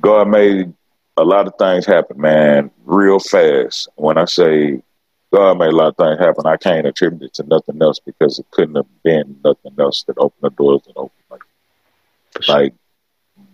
[0.01, 0.73] God made
[1.17, 3.89] a lot of things happen, man, real fast.
[3.97, 4.83] When I say
[5.33, 8.39] God made a lot of things happen, I can't attribute it to nothing else because
[8.39, 11.13] it couldn't have been nothing else that opened the doors and opened.
[11.31, 12.75] Like, like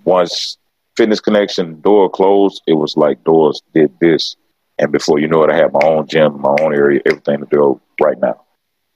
[0.05, 0.59] once
[0.97, 4.37] Fitness Connection door closed, it was like doors did this.
[4.79, 7.47] And before you know it, I had my own gym, my own area, everything to
[7.51, 8.45] do right now.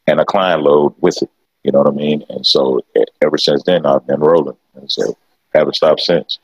[0.07, 1.31] And a client load with it.
[1.63, 2.25] You know what I mean?
[2.29, 2.81] And so
[3.23, 4.57] ever since then, I've been rolling.
[4.75, 5.17] And so
[5.55, 6.39] haven't stopped since.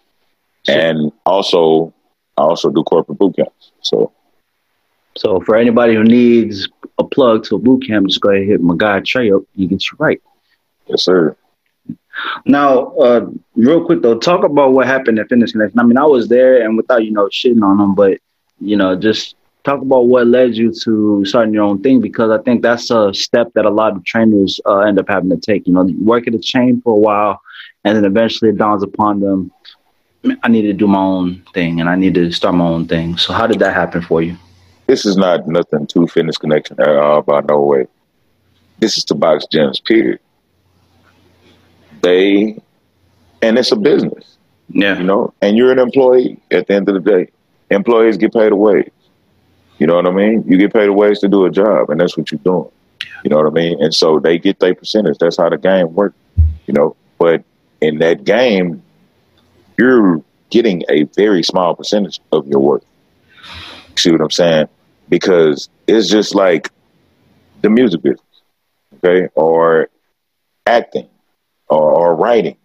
[0.69, 1.93] And also,
[2.37, 3.73] I also do corporate boot camps.
[3.81, 4.13] So
[5.17, 8.51] So for anybody who needs a plug to a boot camp, just go ahead and
[8.51, 9.43] hit my guy Trey up.
[9.55, 10.21] He gets you right.
[10.87, 11.37] yes, sir.
[12.45, 15.79] Now, uh, real quick though, talk about what happened at Fitness Connection.
[15.79, 18.19] I mean, I was there, and without you know shitting on them, but
[18.61, 22.41] you know, just talk about what led you to starting your own thing because I
[22.43, 25.67] think that's a step that a lot of trainers uh, end up having to take.
[25.67, 27.41] You know, work at a chain for a while,
[27.85, 29.51] and then eventually it dawns upon them,
[30.43, 33.17] I need to do my own thing and I need to start my own thing.
[33.17, 34.37] So, how did that happen for you?
[34.87, 37.87] This is not nothing to Fitness Connection at all, by no way.
[38.79, 40.21] This is to box gyms, period.
[42.03, 42.59] They,
[43.43, 44.37] and it's a business.
[44.69, 44.99] Yeah.
[44.99, 47.31] You know, and you're an employee at the end of the day.
[47.71, 48.91] Employees get paid a wage.
[49.79, 50.45] You know what I mean?
[50.47, 52.71] You get paid a wage to do a job, and that's what you're doing.
[53.23, 53.83] You know what I mean?
[53.83, 55.19] And so they get their percentage.
[55.19, 56.17] That's how the game works.
[56.67, 57.45] You know, but
[57.81, 58.83] in that game,
[59.79, 62.83] you're getting a very small percentage of your work.
[63.97, 64.69] See what I'm saying?
[65.09, 66.71] Because it's just like
[67.63, 68.21] the music business,
[69.05, 69.89] okay, or
[70.67, 71.09] acting,
[71.69, 72.57] or, or writing.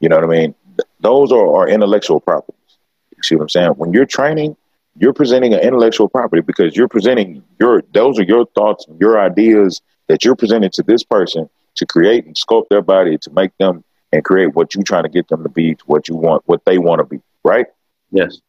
[0.00, 0.54] You know what I mean?
[1.00, 2.78] Those are, are intellectual properties.
[3.16, 3.70] You see what I'm saying?
[3.70, 4.56] When you're training,
[4.98, 9.20] you're presenting an intellectual property because you're presenting your those are your thoughts and your
[9.20, 13.56] ideas that you're presenting to this person to create and sculpt their body to make
[13.58, 16.42] them and create what you're trying to get them to be to what you want,
[16.46, 17.66] what they want to be, right?
[18.10, 18.40] Yes.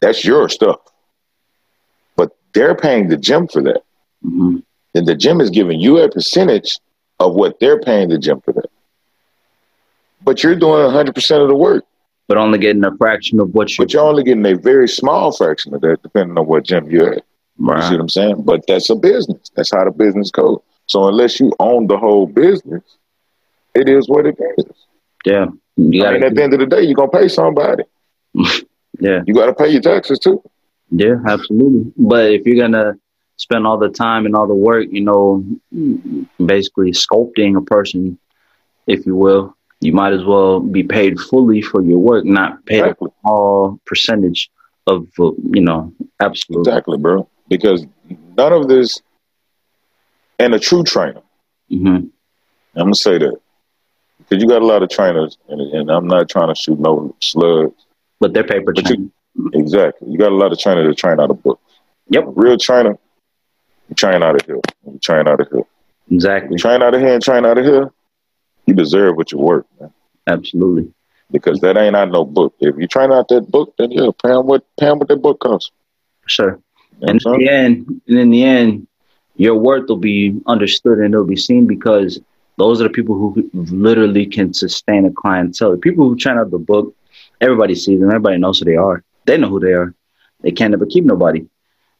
[0.00, 0.80] That's your stuff.
[2.16, 3.82] But they're paying the gym for that.
[4.24, 4.58] Mm-hmm.
[4.94, 6.78] And the gym is giving you a percentage
[7.20, 8.70] of what they're paying the gym for that.
[10.24, 11.84] But you're doing 100% of the work.
[12.26, 13.84] But only getting a fraction of what you.
[13.84, 17.14] But you're only getting a very small fraction of that, depending on what gym you're
[17.14, 17.24] at.
[17.58, 17.76] Right.
[17.76, 18.42] You see what I'm saying?
[18.44, 19.50] But that's a business.
[19.54, 20.60] That's how the business goes.
[20.86, 22.82] So unless you own the whole business,
[23.74, 24.64] it is what it is.
[25.26, 25.46] Yeah.
[25.76, 27.84] You gotta, mean, at the end of the day, you're gonna pay somebody.
[28.34, 29.22] yeah.
[29.26, 30.42] You got to pay your taxes too.
[30.90, 31.92] Yeah, absolutely.
[31.96, 32.94] But if you're gonna
[33.36, 35.44] spend all the time and all the work, you know,
[36.44, 38.18] basically sculpting a person,
[38.86, 42.84] if you will, you might as well be paid fully for your work, not paid
[42.84, 43.08] Exactly.
[43.08, 44.50] a small percentage
[44.86, 46.72] of, uh, you know, absolutely.
[46.72, 47.28] Exactly, bro.
[47.48, 47.86] Because
[48.36, 49.00] none of this,
[50.38, 51.22] and a true trainer,
[51.70, 51.86] hmm
[52.76, 53.36] I'm gonna say that
[54.18, 57.14] because you got a lot of trainers, and, and I'm not trying to shoot no
[57.20, 57.86] slugs.
[58.20, 59.10] But they're paper But trained.
[59.54, 61.62] Exactly, you got a lot of trainers that train out of books.
[62.10, 62.96] Yep, Real trainer,
[63.88, 64.60] you train out of here.
[64.86, 65.62] You train out of here.
[66.10, 66.52] exactly.
[66.52, 67.90] You train out of here and train out of here.
[68.66, 69.92] You deserve what you work, man.
[70.26, 70.92] Absolutely.
[71.30, 72.54] Because that ain't out no book.
[72.60, 75.40] If you train out that book, then yeah, pay 'em what pay what that book
[75.40, 75.70] costs.
[76.26, 76.58] Sure.
[77.00, 78.86] You know And in the end, and in the end,
[79.36, 82.20] your worth will be understood and it'll be seen because
[82.56, 85.72] those are the people who literally can sustain a clientele.
[85.72, 86.94] The people who try out the book,
[87.40, 88.08] everybody sees them.
[88.10, 89.02] Everybody knows who they are.
[89.26, 89.94] They know who they are.
[90.42, 91.44] They can't ever keep nobody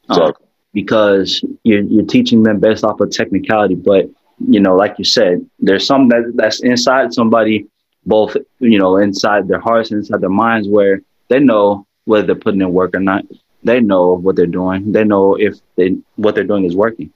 [0.09, 0.47] uh, Exactly.
[0.73, 3.75] because you're, you're teaching them based off of technicality.
[3.75, 7.67] But you know, like you said, there's some that, that's inside somebody,
[8.07, 12.37] both you know, inside their hearts and inside their minds, where they know whether they're
[12.37, 13.25] putting in work or not.
[13.63, 14.93] They know what they're doing.
[14.93, 17.13] They know if they what they're doing is working.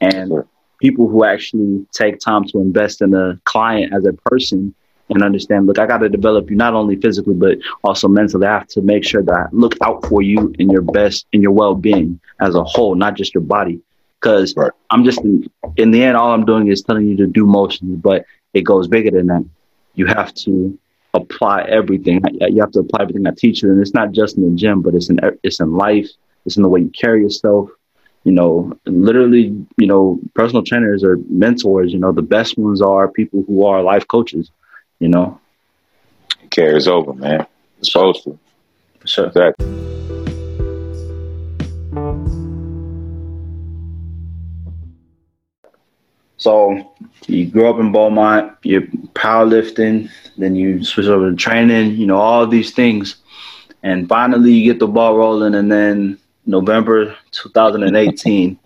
[0.00, 0.32] And
[0.80, 4.74] people who actually take time to invest in a client as a person
[5.08, 8.46] and understand, look, I got to develop you not only physically but also mentally.
[8.46, 11.42] I have to make sure that I look out for you in your best and
[11.42, 13.80] your well being as a whole, not just your body.
[14.22, 14.70] Because Right.
[14.90, 15.18] I'm just
[15.76, 18.86] in the end, all I'm doing is telling you to do motions, but it goes
[18.86, 19.44] bigger than that.
[19.94, 20.78] You have to
[21.12, 22.20] apply everything.
[22.40, 24.80] You have to apply everything I teach you, and it's not just in the gym,
[24.80, 26.08] but it's in it's in life.
[26.46, 27.68] It's in the way you carry yourself.
[28.24, 29.44] You know, literally,
[29.78, 31.92] you know, personal trainers are mentors.
[31.92, 34.50] You know, the best ones are people who are life coaches.
[35.00, 35.40] You know,
[36.44, 37.44] It carries over, man.
[37.80, 38.38] It's supposed to.
[39.00, 39.26] for sure.
[39.26, 39.66] Exactly.
[46.42, 46.92] So
[47.28, 48.82] you grew up in Beaumont, you're
[49.14, 53.16] powerlifting, then you switch over to training, you know, all these things.
[53.84, 58.58] And finally you get the ball rolling and then November 2018,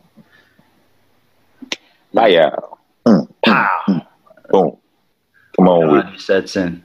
[2.15, 2.51] Bye, yeah.
[3.45, 4.07] pow,
[4.51, 4.77] Boom.
[5.57, 6.07] Come on with it.
[6.07, 6.83] reality sets in.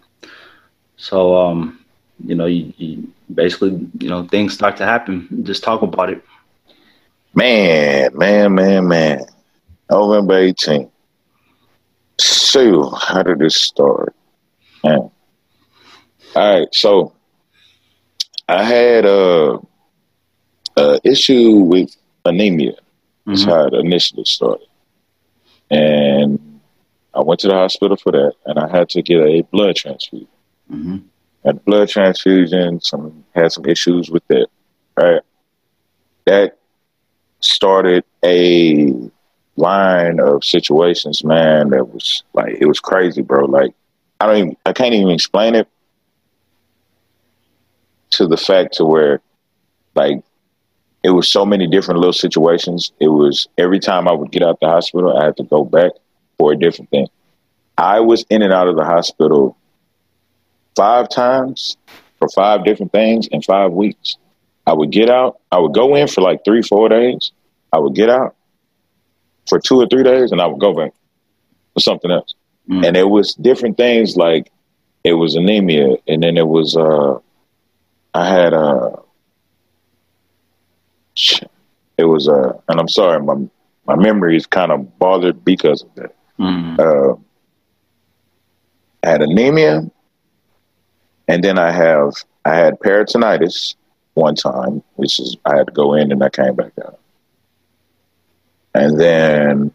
[0.97, 1.79] So um,
[2.25, 5.43] you know, you, you basically, you know, things start to happen.
[5.43, 6.23] Just talk about it.
[7.33, 9.25] Man, man, man, man.
[9.91, 10.89] November 18th.
[12.17, 14.15] So, how did this start?
[14.83, 15.11] Man.
[16.35, 17.13] All right, so
[18.47, 19.59] I had a,
[20.77, 22.75] a issue with anemia.
[23.25, 23.49] That's Mhm.
[23.49, 24.67] how it initially started.
[25.69, 26.39] And
[27.13, 30.27] I went to the hospital for that, and I had to get a blood transfusion.
[30.71, 31.03] Mhm.
[31.43, 34.47] Had blood transfusion, some had some issues with that.
[34.95, 35.21] Right.
[36.25, 36.57] That
[37.41, 39.09] started a
[39.55, 43.45] line of situations, man, that was like it was crazy, bro.
[43.45, 43.73] Like
[44.19, 45.67] I don't even I can't even explain it
[48.11, 49.21] to the fact to where
[49.95, 50.23] like
[51.03, 52.91] it was so many different little situations.
[52.99, 55.91] It was every time I would get out the hospital, I had to go back
[56.37, 57.07] for a different thing.
[57.77, 59.57] I was in and out of the hospital
[60.75, 61.77] five times
[62.19, 64.17] for five different things in five weeks.
[64.67, 67.31] I would get out, I would go in for like three, four days.
[67.73, 68.35] I would get out
[69.51, 70.93] for two or three days and I would go back
[71.73, 72.35] for something else.
[72.69, 72.87] Mm.
[72.87, 74.49] And it was different things like
[75.03, 77.19] it was anemia and then it was uh
[78.13, 78.95] I had uh
[81.97, 83.35] it was uh and I'm sorry, my
[83.87, 86.15] my memory is kind of bothered because of that.
[86.39, 86.79] Mm.
[86.79, 87.17] Uh,
[89.03, 89.83] I had anemia,
[91.27, 92.13] and then I have
[92.45, 93.75] I had peritonitis
[94.13, 97.00] one time, which is I had to go in and I came back out.
[98.73, 99.71] And then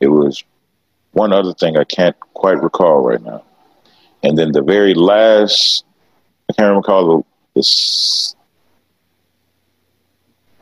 [0.00, 0.44] it was
[1.12, 3.42] one other thing I can't quite recall right now.
[4.22, 5.84] And then the very last,
[6.48, 8.34] I can't recall the, the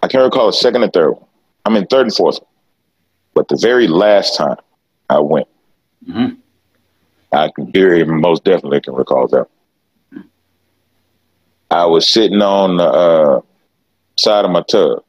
[0.03, 1.25] I can't recall the second and third one.
[1.65, 2.41] I mean, third and fourth.
[3.35, 4.57] But the very last time
[5.11, 5.49] I went,
[6.09, 6.35] mm-hmm.
[7.33, 9.47] I can very most definitely can recall that.
[11.71, 13.41] I was sitting on the uh,
[14.17, 15.04] side of my tub,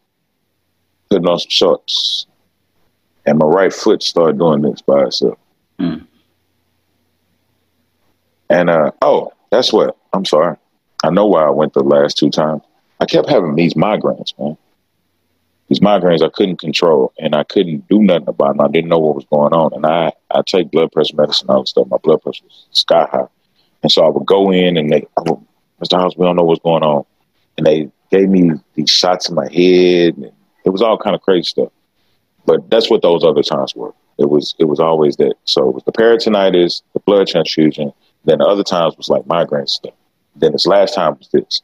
[1.10, 2.26] putting on some shorts,
[3.26, 5.38] and my right foot started doing this by itself.
[5.80, 6.06] Mm.
[8.50, 10.58] And uh, oh, that's what I'm sorry.
[11.04, 12.62] I know why I went the last two times.
[13.00, 14.58] I kept having these migraines, man
[15.68, 18.62] these migraines I couldn't control and I couldn't do nothing about them.
[18.62, 19.74] I didn't know what was going on.
[19.74, 21.88] And I, I take blood pressure medicine, all this stuff.
[21.88, 23.28] My blood pressure was sky high.
[23.82, 25.40] And so I would go in and they, would,
[25.84, 26.00] Mr.
[26.00, 27.06] House, we don't know what's going on.
[27.58, 30.18] And they gave me these shots in my head.
[30.18, 30.32] And
[30.66, 31.72] it was all kind of crazy stuff.
[32.46, 33.94] But that's what those other times were.
[34.18, 35.36] It was it was always that.
[35.46, 37.92] So it was the peritonitis, the blood transfusion.
[38.24, 39.94] Then the other times was like migraine stuff.
[40.36, 41.62] Then this last time was this.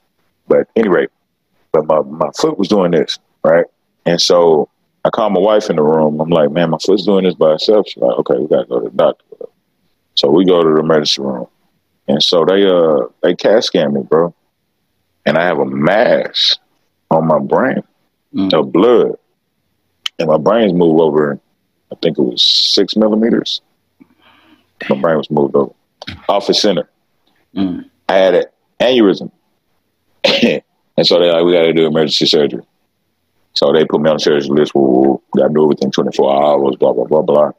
[0.48, 1.08] But anyway,
[1.72, 3.66] but my, my foot was doing this, right?
[4.06, 4.70] And so
[5.06, 6.20] I called my wife in the room.
[6.20, 7.88] I'm like, man, my foot's doing this by itself.
[7.88, 9.26] She's like, okay, we gotta go to the doctor.
[10.16, 11.48] So we go to the emergency room.
[12.08, 14.36] And so they uh they CAT scan me, bro.
[15.26, 16.58] And I have a mass
[17.10, 17.84] on my brain
[18.34, 18.54] mm.
[18.54, 19.15] of blood.
[20.20, 21.39] And my brain's moved over,
[21.91, 23.62] I think it was six millimeters.
[24.80, 24.98] Damn.
[24.98, 25.74] My brain was moved over.
[26.30, 26.89] Off the center.
[27.56, 27.89] Mm.
[28.10, 28.46] I had an
[28.80, 29.32] aneurysm.
[30.24, 32.63] and so they're like, we gotta do emergency surgery.
[33.54, 34.74] So they put me on the surgery list.
[34.74, 37.52] We got to do everything 24 hours, blah, blah, blah, blah.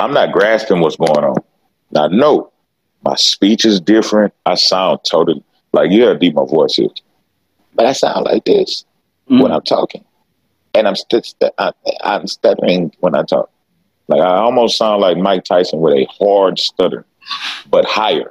[0.00, 1.36] I'm not grasping what's going on.
[1.90, 2.52] Now, no,
[3.04, 4.32] my speech is different.
[4.46, 5.42] I sound totally
[5.72, 6.90] like you hear deep my voice is.
[7.74, 8.84] But I sound like this
[9.30, 9.42] mm.
[9.42, 10.04] when I'm talking.
[10.74, 13.50] And I'm, st- st- I, I'm stuttering when I talk.
[14.08, 17.04] Like I almost sound like Mike Tyson with a hard stutter,
[17.70, 18.30] but higher.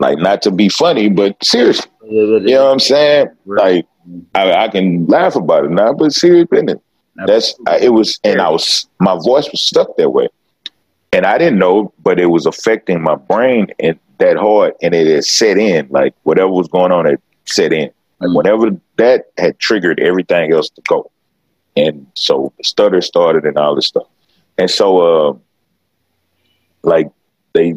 [0.00, 1.90] Like not to be funny, but seriously.
[2.02, 3.28] You know what I'm saying?
[3.46, 3.86] Like
[4.34, 6.78] I, I, can laugh about it now, but serious business.
[7.26, 10.28] That's I, it was, and I was my voice was stuck that way,
[11.12, 15.06] and I didn't know, but it was affecting my brain and that hard, and it
[15.06, 15.86] had set in.
[15.90, 17.90] Like whatever was going on, it set in.
[18.20, 21.10] Like whatever that had triggered everything else to go,
[21.76, 24.06] and so the stutter started and all this stuff,
[24.56, 25.36] and so uh,
[26.82, 27.10] like
[27.52, 27.74] they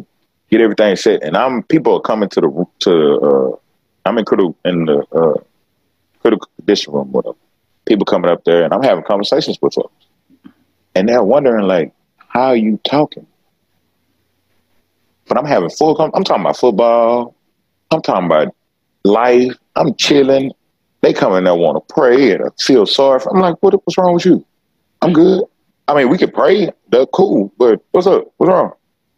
[0.49, 3.57] get everything set, and I'm people are coming to the to uh,
[4.05, 5.41] I'm in critical in the uh,
[6.21, 7.35] critical condition room them.
[7.85, 10.05] People coming up there, and I'm having conversations with folks,
[10.93, 13.25] and they're wondering like, "How are you talking?"
[15.27, 15.99] But I'm having full.
[15.99, 17.35] I'm talking about football.
[17.91, 18.53] I'm talking about
[19.07, 19.55] life.
[19.75, 20.51] I'm chilling.
[21.01, 23.19] They come in there want to pray and I feel sorry.
[23.19, 24.45] For, I'm like, what, what's wrong with you?
[25.01, 25.43] I'm good.
[25.87, 26.69] I mean, we could pray.
[26.89, 27.53] That's cool.
[27.57, 28.33] But what's up?
[28.37, 28.73] What's wrong?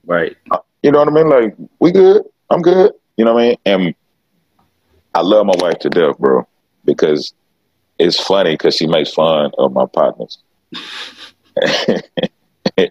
[0.05, 0.35] Right.
[0.51, 1.29] Uh, you know what I mean?
[1.29, 2.23] Like, we good.
[2.49, 2.93] I'm good.
[3.17, 3.57] You know what I mean?
[3.65, 3.95] And
[5.15, 6.45] I love my wife to death, bro
[6.89, 7.33] because
[7.97, 10.39] it's funny because she makes fun of my partners.
[12.77, 12.87] Eh,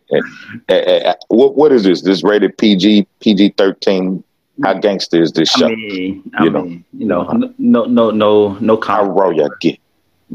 [0.68, 2.02] eh, eh, what what is this?
[2.02, 4.22] This rated PG PG thirteen.
[4.62, 5.66] How gangster is this show?
[5.66, 7.22] I mean, I you know, mean, you know,
[7.58, 8.80] no, no, no, no.
[8.80, 9.78] How raw you get?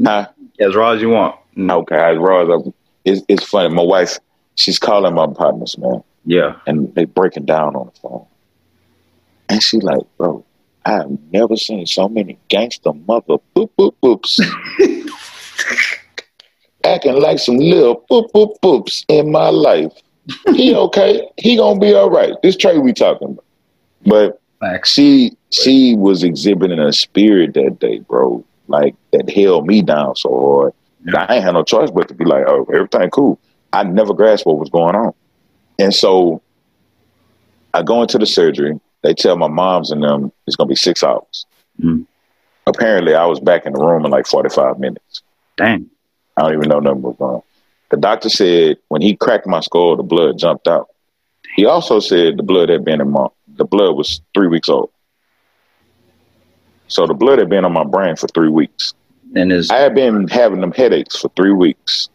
[0.02, 0.28] Huh?
[0.60, 1.36] As raw as you want.
[1.58, 2.70] Okay, as raw as I,
[3.04, 3.74] it's, it's funny.
[3.74, 4.18] My wife,
[4.54, 6.02] she's calling my partners, man.
[6.24, 8.26] Yeah, and they breaking down on the phone,
[9.48, 10.44] and she like, bro,
[10.86, 14.40] I've never seen so many gangster mother boop boop boops
[16.84, 19.92] acting like some little boop boop boops in my life.
[20.54, 21.28] He okay.
[21.36, 22.34] He gonna be all right.
[22.42, 23.43] This Trey we talking about.
[24.06, 24.90] But Facts.
[24.92, 28.44] she she was exhibiting a spirit that day, bro.
[28.68, 30.72] Like that held me down so hard.
[31.04, 31.26] Yeah.
[31.28, 33.38] I ain't had no choice but to be like, oh, everything cool.
[33.72, 35.12] I never grasped what was going on.
[35.78, 36.40] And so
[37.74, 41.04] I go into the surgery they tell my moms and them it's gonna be six
[41.04, 41.46] hours.
[41.80, 42.02] Mm-hmm.
[42.66, 45.22] apparently I was back in the room in like 45 minutes.
[45.56, 45.90] Dang.
[46.36, 47.42] I don't even know nothing was going on.
[47.90, 50.88] The doctor said when he cracked my skull, the blood jumped out.
[51.54, 53.26] He also said the blood had been in my
[53.56, 54.90] the blood was three weeks old.
[56.88, 58.94] So the blood had been on my brain for three weeks.
[59.34, 62.08] And is I had been having them headaches for three weeks.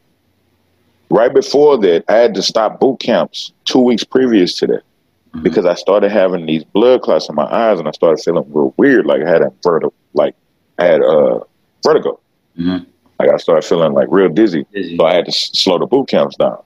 [1.10, 4.84] Right before that, I had to stop boot camps two weeks previous to that
[5.34, 5.44] Mhm.
[5.44, 8.74] because I started having these blood clots in my eyes and I started feeling real
[8.78, 10.36] weird, like I had a vertigo, like
[10.78, 11.40] I had uh,
[11.84, 12.20] vertigo.
[12.58, 12.86] Mhm.
[13.20, 14.98] Like I started feeling like real dizzy, Dizzy.
[14.98, 16.58] so I had to s- slow the boot camps down.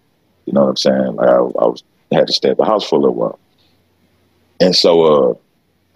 [0.46, 1.16] You know what I'm saying?
[1.16, 3.40] Like I, I was had to stay at the house for a little while,
[4.64, 5.34] and so uh,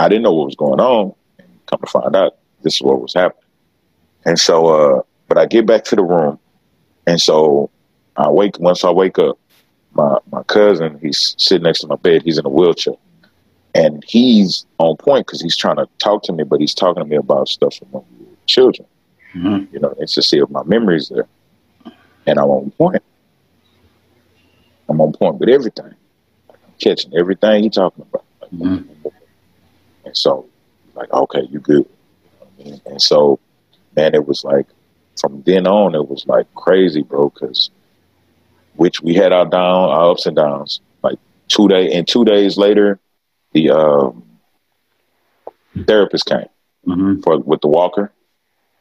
[0.01, 1.13] I didn't know what was going on.
[1.39, 3.43] And come to find out, this is what was happening.
[4.26, 6.38] And so, uh, but I get back to the room,
[7.05, 7.70] and so
[8.18, 8.59] I wake.
[8.59, 9.38] Once I wake up,
[9.93, 12.24] my my cousin he's sitting next to my bed.
[12.24, 12.95] He's in a wheelchair,
[13.74, 17.09] and he's on point because he's trying to talk to me, but he's talking to
[17.09, 18.86] me about stuff from when we were children.
[19.34, 19.72] Mhm.
[19.72, 21.28] You know, it's to see if my memories there,
[22.26, 23.03] and I'm on point.
[24.89, 25.93] I'm on point with everything.
[26.49, 28.26] I'm catching everything he's talking about.
[28.54, 28.88] Mhm.
[30.06, 30.45] And so,
[30.95, 31.78] like, okay, you good.
[31.78, 31.86] You know
[32.39, 32.82] what I mean?
[32.86, 33.39] And so,
[33.95, 34.68] man, it was like,
[35.20, 37.70] from then on, it was like crazy, bro, because
[38.76, 40.80] which we had our down, our ups and downs.
[41.02, 41.18] Like
[41.48, 43.00] two day, and two days later,
[43.54, 44.24] the um,
[45.86, 46.45] therapist came
[46.86, 47.24] Mhm.
[47.24, 48.12] for with the walker,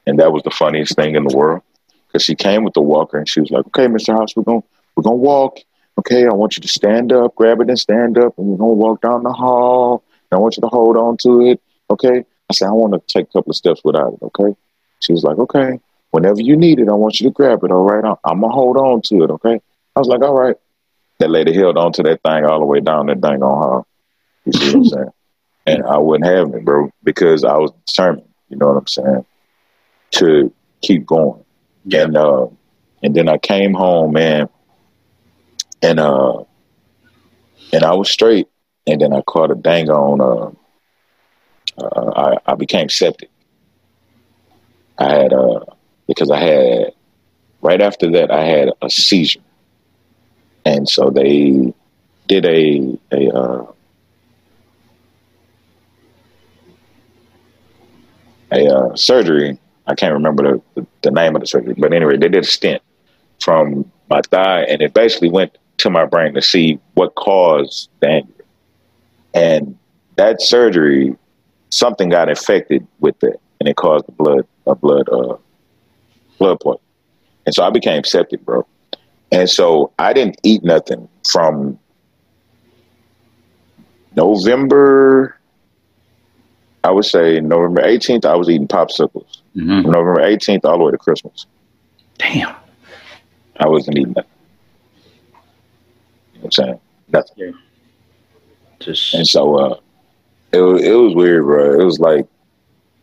[0.06, 1.62] and that was the funniest thing in the world
[2.06, 4.62] because she came with the walker and she was like, "Okay, Mister House, we're gonna
[4.94, 5.58] we're gonna walk.
[5.98, 8.72] Okay, I want you to stand up, grab it, and stand up, and we're gonna
[8.72, 10.02] walk down the hall.
[10.30, 11.60] I want you to hold on to it.
[11.90, 14.54] Okay." I said, "I want to take a couple of steps without it." Okay.
[15.00, 15.80] She was like, "Okay,
[16.10, 17.70] whenever you need it, I want you to grab it.
[17.70, 19.30] All right, I'm, I'm gonna hold on to it.
[19.30, 19.60] Okay."
[19.94, 20.56] I was like, "All right."
[21.18, 23.86] That lady held on to that thing all the way down that dang on hall.
[24.44, 25.08] You see what I'm saying?
[25.68, 28.28] And I wouldn't have it, bro, because I was determined.
[28.48, 29.24] You know what I'm saying?
[30.12, 31.44] To keep going.
[31.84, 32.02] Yeah.
[32.02, 32.46] And uh,
[33.02, 34.48] and then I came home, man,
[35.82, 36.44] and uh,
[37.72, 38.48] and I was straight.
[38.88, 40.20] And then I caught a dang on.
[40.20, 42.10] Uh, uh,
[42.46, 43.30] I, I became septic.
[44.98, 45.60] I had uh
[46.06, 46.92] because I had
[47.60, 49.40] right after that I had a seizure,
[50.64, 51.74] and so they
[52.28, 53.66] did a a uh,
[58.52, 59.58] a uh, surgery.
[59.88, 62.46] I can't remember the, the, the name of the surgery, but anyway, they did a
[62.46, 62.82] stent
[63.40, 68.08] from my thigh, and it basically went to my brain to see what caused the
[68.08, 68.32] anger.
[69.34, 69.78] And
[70.16, 71.14] that surgery,
[71.70, 75.36] something got infected with it, and it caused the blood a blood uh,
[76.38, 76.80] blood poison.
[77.44, 78.66] And so I became septic, bro.
[79.30, 81.78] And so I didn't eat nothing from
[84.16, 85.36] November.
[86.84, 88.24] I would say November 18th.
[88.24, 89.38] I was eating popsicles.
[89.56, 89.82] Mhm.
[89.82, 91.46] From November 18th all the way to Christmas.
[92.18, 92.54] Damn.
[93.58, 94.30] I wasn't eating nothing.
[96.36, 96.80] You know what I'm saying?
[97.12, 97.54] Nothing.
[98.80, 99.76] Just And so uh
[100.52, 101.80] it was it was weird, bro.
[101.80, 102.26] It was like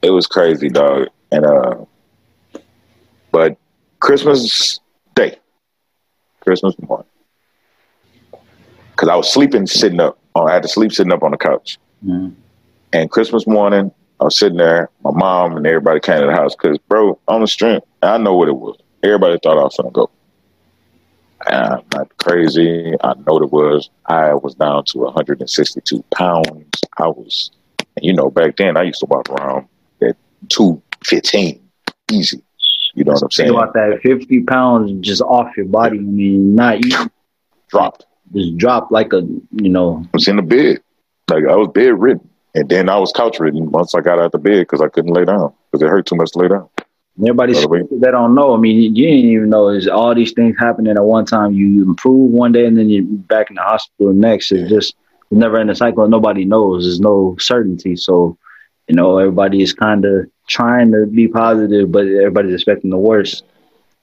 [0.02, 1.08] it was crazy, dog.
[1.32, 1.86] And uh
[3.32, 3.58] but
[4.00, 4.80] Christmas
[5.16, 5.38] Day,
[6.42, 7.08] Christmas morning,
[8.92, 10.20] because I was sleeping sitting up.
[10.36, 11.80] Oh, I had to sleep sitting up on the couch.
[12.06, 12.34] Mhm.
[12.92, 14.90] And Christmas morning, I was sitting there.
[15.04, 18.36] My mom and everybody came to the house because, bro, on the strength, I know
[18.36, 18.78] what it was.
[19.02, 20.12] Everybody thought I was gonna go.
[21.48, 22.94] I'm not crazy.
[23.04, 23.90] I know it was.
[24.06, 26.82] I was down to 162 pounds.
[26.98, 27.52] I was,
[28.02, 29.68] you know, back then I used to walk around
[30.02, 30.16] at
[30.50, 31.62] 215,
[32.12, 32.44] easy.
[32.96, 33.50] You know what I'm saying?
[33.50, 34.00] about that.
[34.04, 35.98] Fifty pounds just off your body.
[35.98, 37.10] I mean, not you
[37.70, 38.06] Dropped.
[38.34, 39.22] just dropped like a
[39.52, 40.04] you know.
[40.06, 40.80] I was in the bed.
[41.30, 42.30] Like I was bedridden.
[42.56, 44.88] And then I was couch ridden once I got out of the bed because I
[44.88, 46.70] couldn't lay down because it hurt too much to lay down.
[47.20, 48.56] Everybody the they don't know.
[48.56, 51.54] I mean, you didn't even know is all these things happening at one time.
[51.54, 54.52] You improve one day and then you're back in the hospital next.
[54.52, 54.96] It's just
[55.30, 56.08] never in a cycle.
[56.08, 56.86] Nobody knows.
[56.86, 57.96] There's no certainty.
[57.96, 58.38] So,
[58.88, 63.44] you know, everybody is kind of trying to be positive, but everybody's expecting the worst.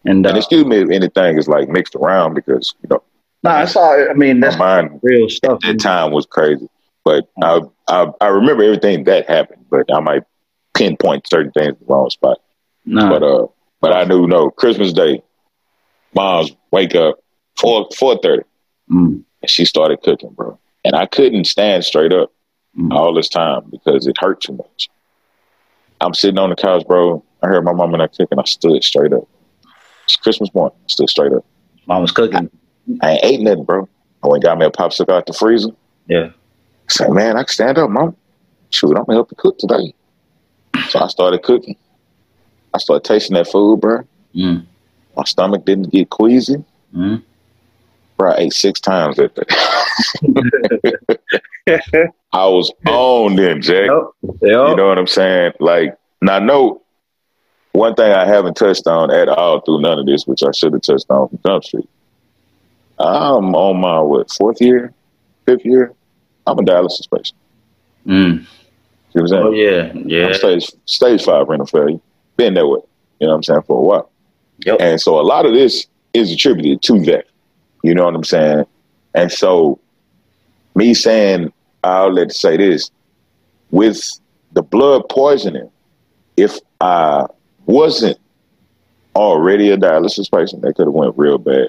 [0.05, 3.03] And, uh, And excuse me if anything is like mixed around because, you know,
[3.43, 4.11] no, I saw.
[4.11, 5.61] I mean, that's mind real stuff.
[5.63, 6.69] that time was crazy.
[7.05, 10.25] But I, I I remember everything that happened, but I might
[10.75, 12.39] pinpoint certain things in the wrong spot.
[12.85, 13.09] Nah.
[13.09, 13.47] But uh
[13.81, 15.23] but I knew no, Christmas Day,
[16.15, 17.23] mom's wake up
[17.59, 18.45] four four thirty
[18.91, 20.59] Mm, and she started cooking, bro.
[20.85, 22.33] And I couldn't stand straight up
[22.77, 22.93] mm.
[22.93, 24.89] all this time because it hurt too much.
[26.01, 27.25] I'm sitting on the couch, bro.
[27.43, 28.39] I heard my mom and I cooking.
[28.39, 29.29] I stood straight up.
[30.05, 30.77] It's Christmas morning.
[30.83, 31.45] I stood straight up.
[31.87, 32.51] Mom was cooking.
[33.03, 33.89] I ain't ate nothing, bro.
[34.25, 35.71] I went got me a popsicle out the freezer.
[36.09, 36.31] Yeah.
[36.31, 38.17] I said, man, I can stand up, mom.
[38.71, 39.95] Shoot, I'm gonna help you cook today.
[40.89, 41.77] So I started cooking.
[42.73, 44.05] I started tasting that food, bro.
[44.35, 44.65] Mm.
[45.17, 46.65] My stomach didn't get queasy.
[46.95, 47.23] Mm.
[48.17, 49.43] Bro, I ate six times that day.
[52.33, 53.91] I was on then, Jack.
[54.23, 54.35] Yep.
[54.43, 55.53] You know what I'm saying?
[55.59, 56.83] Like, now, no,
[57.73, 60.73] one thing I haven't touched on at all through none of this, which I should
[60.73, 61.89] have touched on from Jump Street.
[62.99, 64.93] I'm on my, what, fourth year,
[65.47, 65.95] fifth year?
[66.47, 67.39] I'm a dialysis patient.
[68.07, 68.47] Mm.
[69.13, 69.43] You know what I'm saying?
[69.45, 70.27] Oh yeah, yeah.
[70.27, 72.01] I'm stage, stage five renal failure.
[72.41, 72.81] Been that way,
[73.19, 74.11] you know what I'm saying, for a while.
[74.65, 74.79] Yep.
[74.81, 77.27] And so a lot of this is attributed to that.
[77.83, 78.65] You know what I'm saying?
[79.15, 79.79] And so
[80.75, 81.53] me saying,
[81.85, 82.91] I'll let say this,
[83.71, 84.01] with
[84.53, 85.71] the blood poisoning,
[86.39, 87.27] if I
[87.67, 88.19] wasn't
[89.15, 91.69] already a dialysis patient, that could have went real bad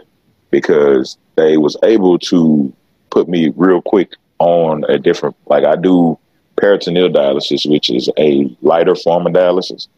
[0.51, 2.72] because they was able to
[3.09, 6.17] put me real quick on a different like I do
[6.55, 9.89] peritoneal dialysis, which is a lighter form of dialysis,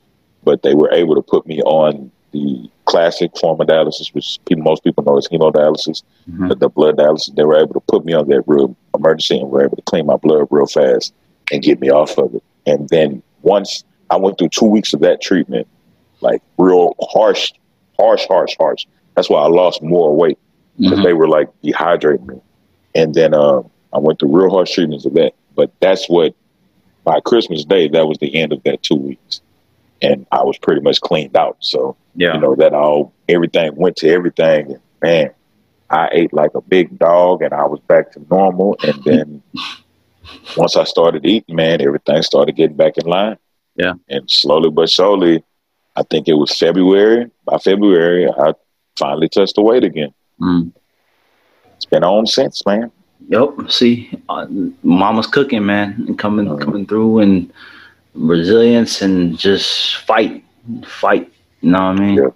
[0.44, 4.64] but they were able to put me on the classic form of dialysis, which people,
[4.64, 6.60] most people know as hemodialysis, Mhm.
[6.60, 7.36] the, blood dialysis.
[7.36, 10.06] They were able to put me on that real emergency and were able to clean
[10.08, 11.14] my blood real fast
[11.52, 12.44] and get me off of it.
[12.66, 15.68] And then once I went through two weeks of that treatment,
[16.22, 17.52] like real harsh,
[18.00, 18.86] harsh, harsh, harsh.
[19.16, 20.38] That's why I lost more weight
[20.80, 21.04] because Mhm.
[21.04, 22.36] they were like dehydrating me.
[22.96, 23.62] And then uh,
[23.94, 25.34] I went through real harsh treatments of that.
[25.56, 26.34] But that's what
[27.04, 29.42] by Christmas Day, that was the end of that two weeks,
[30.04, 31.58] and I was pretty much cleaned out.
[31.60, 32.34] So Yeah.
[32.36, 35.32] you know that all everything went to everything, and man,
[35.90, 38.78] I ate like a big dog, and I was back to normal.
[38.84, 39.42] And then
[40.58, 43.38] once I started eating, man, everything started getting back in line.
[43.76, 43.94] Yeah.
[44.08, 45.44] and slowly but surely,
[45.96, 47.32] I think it was February.
[47.44, 48.54] By February, I
[49.00, 50.14] finally touched the weight again.
[50.40, 50.72] Mm.
[51.76, 52.92] It's been on since, man.
[53.30, 53.72] Yep.
[53.72, 54.46] See, uh,
[54.84, 56.62] mama's cooking, man, and coming Mhm.
[56.62, 57.52] coming through and
[58.16, 60.44] resilience and just fight,
[60.86, 61.32] fight.
[61.62, 62.18] You know what I mean?
[62.18, 62.28] Yeah.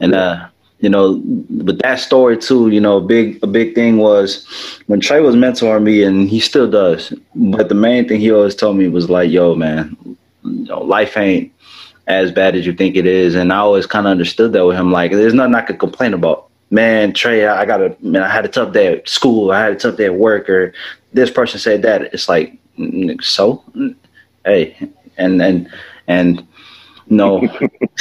[0.00, 0.48] And uh,
[0.80, 4.46] you know, with that story too, you know, a big a big thing was
[4.86, 7.12] when Trey was mentoring me, and he still does.
[7.34, 9.96] But the main thing he always told me was like, "Yo, man,
[10.44, 11.52] you know, life ain't
[12.06, 14.76] as bad as you think it is." And I always kind of understood that with
[14.76, 14.90] him.
[14.90, 16.48] Like, there's nothing I could complain about.
[16.70, 18.22] Man, Trey, I got a man.
[18.22, 19.50] I had a tough day at school.
[19.50, 20.72] I had a tough day at work, or
[21.12, 22.14] this person said that.
[22.14, 22.56] It's like,
[23.20, 23.62] so,
[24.46, 24.76] hey,
[25.20, 25.68] and and
[26.08, 26.46] and
[27.08, 27.40] no,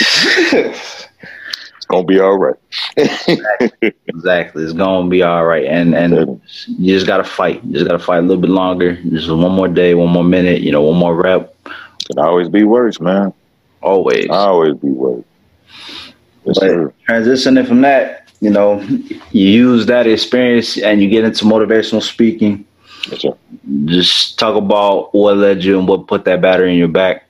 [1.77, 2.55] It's gonna be all right.
[4.07, 4.63] exactly.
[4.63, 5.65] It's gonna be all right.
[5.65, 7.63] And and you just gotta fight.
[7.63, 8.95] You just gotta fight a little bit longer.
[9.03, 10.61] Just one more day, one more minute.
[10.61, 11.55] You know, one more rep.
[12.07, 13.33] Can always be worse, man.
[13.81, 14.27] Always.
[14.29, 15.23] Always be worse.
[16.45, 16.93] Yes, But sir.
[17.07, 18.81] transitioning from that, you know,
[19.31, 22.65] you use that experience and you get into motivational speaking.
[23.07, 23.33] Yes, sir.
[23.85, 27.25] Just talk about what led you and what put that battery in your back.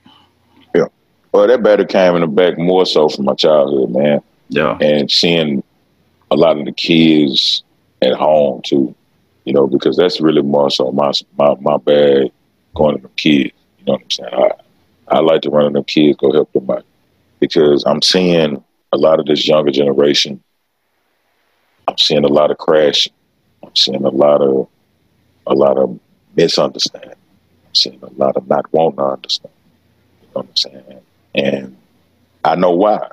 [0.74, 0.86] Yeah.
[1.32, 4.76] Well, that battery came in the back more so from my childhood, man, Yeah.
[4.80, 5.62] and seeing
[6.30, 7.62] a lot of the kids
[8.02, 8.94] at home too.
[9.44, 12.30] You know, because that's really more so my my my bag
[12.74, 13.52] going to the kids.
[13.78, 14.34] You know what I'm saying?
[14.34, 16.84] I I like to run to them kids, go help them out,
[17.40, 18.62] because I'm seeing
[18.92, 20.42] a lot of this younger generation.
[21.88, 23.12] I'm seeing a lot of crashing.
[23.64, 24.68] I'm seeing a lot of
[25.46, 25.98] a lot of
[26.36, 27.10] misunderstanding.
[27.10, 29.52] I'm seeing a lot of not wanting to understand.
[30.22, 31.00] You know what I'm saying?
[31.34, 31.76] And
[32.44, 33.08] I know why.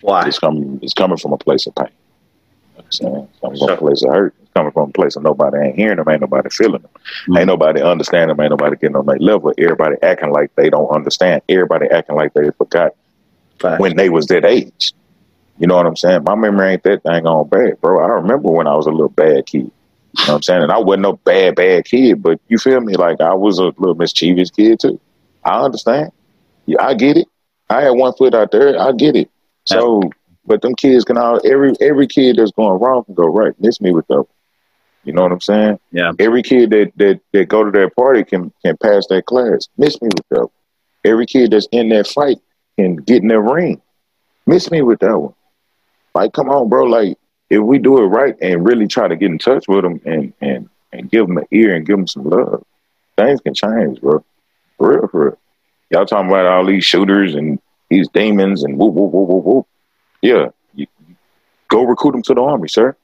[0.00, 0.26] Why?
[0.26, 0.80] It's coming.
[0.82, 1.88] It's coming from a place of pain.
[1.88, 3.28] You know I'm saying?
[3.30, 4.34] It's coming from a place of hurt.
[4.42, 6.90] It's coming from a place of nobody ain't hearing them, ain't nobody feeling them,
[7.28, 7.38] Mhm.
[7.38, 9.52] ain't nobody understanding them, ain't nobody getting on their level.
[9.56, 11.42] Everybody acting like they don't understand.
[11.48, 12.92] Everybody acting like they forgot
[13.58, 13.80] Fact.
[13.80, 14.92] when they was that age.
[15.58, 16.24] You know what I'm saying?
[16.24, 18.00] My memory ain't that dang on bad, bro.
[18.02, 19.70] I remember when I was a little bad kid.
[20.18, 20.62] You know what I'm saying?
[20.64, 22.94] And I wasn't no bad, bad kid, but you feel me?
[22.94, 25.00] Like I was a little mischievous kid too.
[25.44, 26.12] I understand.
[26.66, 27.28] Yeah, I get it.
[27.70, 28.78] I had one foot out there.
[28.78, 29.30] I get it.
[29.64, 30.02] So,
[30.44, 33.54] but them kids can all every every kid that's going wrong can go right.
[33.58, 34.24] Miss me with them.
[35.04, 35.80] You know what I'm saying?
[35.90, 36.12] Yeah.
[36.18, 39.68] Every kid that that that go to that party can can pass that class.
[39.78, 40.48] Miss me with that.
[41.04, 42.38] Every kid that's in that fight
[42.76, 43.80] can get in that ring.
[44.46, 45.34] Miss me with that one.
[46.14, 46.84] Like, come on, bro.
[46.84, 47.16] Like,
[47.52, 50.32] if we do it right and really try to get in touch with them and
[50.40, 52.64] and and give them an ear and give them some love,
[53.16, 54.24] things can change, bro.
[54.78, 55.38] For real, for real.
[55.90, 57.58] Y'all talking about all these shooters and
[57.90, 59.66] these demons and whoop whoop whoop whoop whoop.
[60.22, 60.86] Yeah, you,
[61.68, 62.96] go recruit them to the army, sir.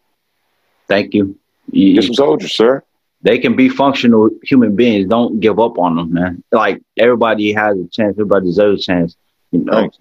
[0.89, 1.39] Thank you.
[1.71, 2.83] You- Get some soldiers, sir.
[3.23, 5.09] they can be functional human beings.
[5.09, 6.43] Don't give up on them, man.
[6.53, 8.13] Like everybody has a chance.
[8.15, 9.17] Everybody deserves a chance.
[9.51, 9.99] You know, Thanks.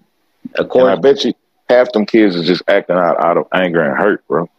[0.56, 1.34] of And I bet you
[1.70, 4.50] half them kids is just acting out out of anger and hurt, bro.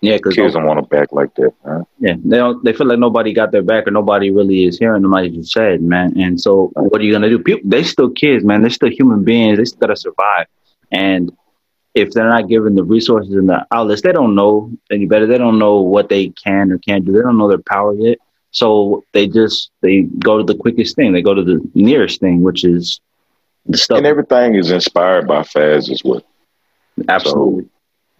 [0.00, 1.84] yeah, because Kids don't want to back like that, man.
[1.98, 2.62] yeah, they don't.
[2.64, 5.42] They feel like nobody got their back or nobody really is hearing them, like you
[5.44, 6.18] said, man.
[6.20, 7.38] And so, what are you gonna do?
[7.38, 8.60] People, they still kids, man.
[8.60, 9.58] They're still human beings.
[9.58, 10.46] They still gotta survive.
[10.92, 11.30] And
[11.94, 15.26] if they're not given the resources and the outlets, they don't know any better.
[15.26, 17.12] They don't know what they can or can't do.
[17.12, 18.18] They don't know their power yet.
[18.50, 21.12] So they just they go to the quickest thing.
[21.12, 23.00] They go to the nearest thing, which is
[23.66, 23.98] the stuff.
[23.98, 26.22] And everything is inspired by Faz as well.
[27.08, 27.64] Absolutely.
[27.64, 27.70] So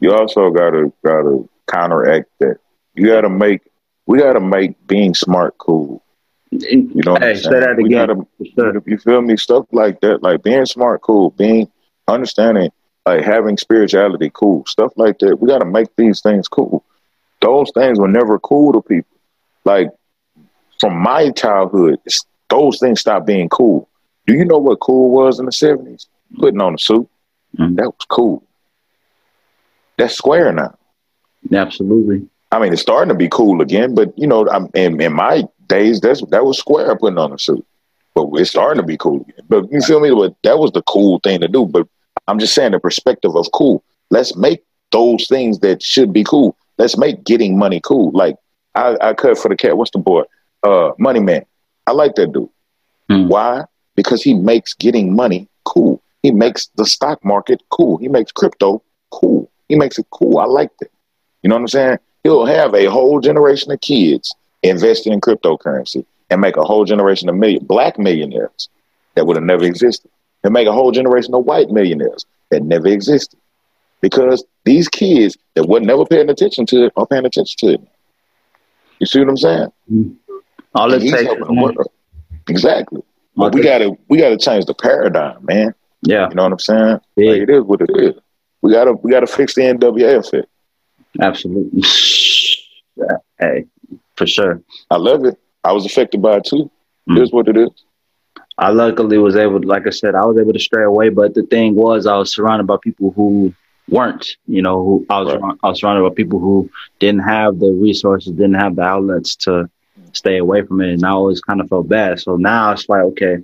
[0.01, 2.59] you also gotta gotta counteract that.
[2.95, 3.63] You gotta make
[4.07, 6.03] we gotta make being smart cool.
[6.51, 7.61] You know what hey, I'm say saying?
[7.61, 7.91] that again.
[7.91, 8.83] gotta sure.
[8.87, 9.37] you feel me?
[9.37, 11.31] Stuff like that, like being smart, cool.
[11.31, 11.71] Being
[12.09, 12.71] understanding,
[13.07, 14.65] like having spirituality, cool.
[14.67, 15.41] Stuff like that.
[15.41, 16.85] We got to make these things cool.
[17.41, 19.17] Those things were never cool to people.
[19.65, 19.91] Like
[20.81, 22.01] from my childhood,
[22.49, 23.89] those things stopped being cool.
[24.27, 26.07] Do you know what cool was in the seventies?
[26.39, 27.09] Putting on a suit.
[27.59, 27.77] Mhm.
[27.77, 28.43] That was cool.
[29.99, 30.77] That's square now.
[31.53, 32.27] Absolutely.
[32.51, 35.45] I mean, it's starting to be cool again, but you know, I'm, in, in my
[35.67, 37.65] days, that's that was square putting on a suit.
[38.15, 39.45] But it's starting to be cool again.
[39.49, 40.11] But you feel me?
[40.11, 41.67] But that was the cool thing to do.
[41.67, 41.87] But
[42.27, 43.85] I'm just saying the perspective of cool.
[44.11, 46.57] Let's make those things that should be cool.
[46.79, 48.11] Let's make getting money cool.
[48.13, 48.37] Like
[48.75, 49.77] I, I cut for the cat.
[49.77, 50.23] What's the boy?
[50.63, 51.45] Uh, Money Man.
[51.87, 52.49] I like that dude.
[53.11, 53.29] Hmm.
[53.29, 53.65] Why?
[53.95, 56.03] Because he makes getting money cool.
[56.23, 57.99] He makes the stock market cool.
[57.99, 59.51] He makes crypto cool.
[59.69, 60.39] He makes it cool.
[60.39, 60.91] I like that.
[61.43, 61.99] You know what I'm saying?
[62.25, 67.29] He'll have a whole generation of kids investing in cryptocurrency and make a whole generation
[67.29, 68.69] of million, black millionaires
[69.15, 70.11] that would have never existed.
[70.45, 73.39] And make a whole generation of white millionaires that never existed.
[74.01, 77.81] Because these kids that were never paying attention to it are paying attention to it.
[79.01, 79.73] You see what I'm saying?
[79.93, 80.35] Mm-hmm.
[80.75, 81.77] All it takes helping is the money.
[81.77, 81.91] world.
[82.49, 83.03] Exactly.
[83.37, 85.75] But we gotta we gotta change the paradigm, man.
[86.03, 87.01] Yeah, You know what I'm saying?
[87.17, 87.31] Yeah.
[87.33, 88.15] Like, it is what it is.
[88.63, 90.49] We gotta we gotta fix the NWA effect.
[91.21, 91.83] absolutely.
[93.01, 93.65] Yeah, hey,
[94.17, 94.61] for sure.
[94.91, 95.39] I love it.
[95.63, 96.69] I was affected by it too.
[97.09, 97.17] Mm.
[97.17, 97.71] It is what it is.
[98.59, 101.09] I luckily was able, like I said, I was able to stray away.
[101.11, 103.55] But the thing was, I was surrounded by people who
[103.89, 104.27] weren't.
[104.49, 105.55] You know, who I was, Right.
[105.63, 109.71] I was surrounded by people who didn't have the resources, didn't have the outlets to
[110.13, 112.19] stay away from it, and I always kind of felt bad.
[112.19, 113.37] So now it's like, okay,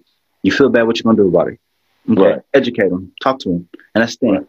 [0.43, 1.61] you feel bad, what you gonna do about it?
[2.11, 2.41] Okay, Right.
[2.55, 4.49] educate them, talk to them, and that's the thing.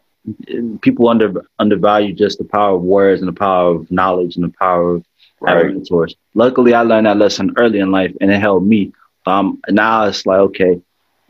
[0.81, 4.53] People under undervalue just the power of words and the power of knowledge and the
[4.59, 5.05] power of
[5.45, 5.73] having Right.
[5.75, 6.15] mentors.
[6.33, 8.91] Luckily, I learned that lesson early in life, and it helped me.
[9.25, 10.79] Um, now it's like okay,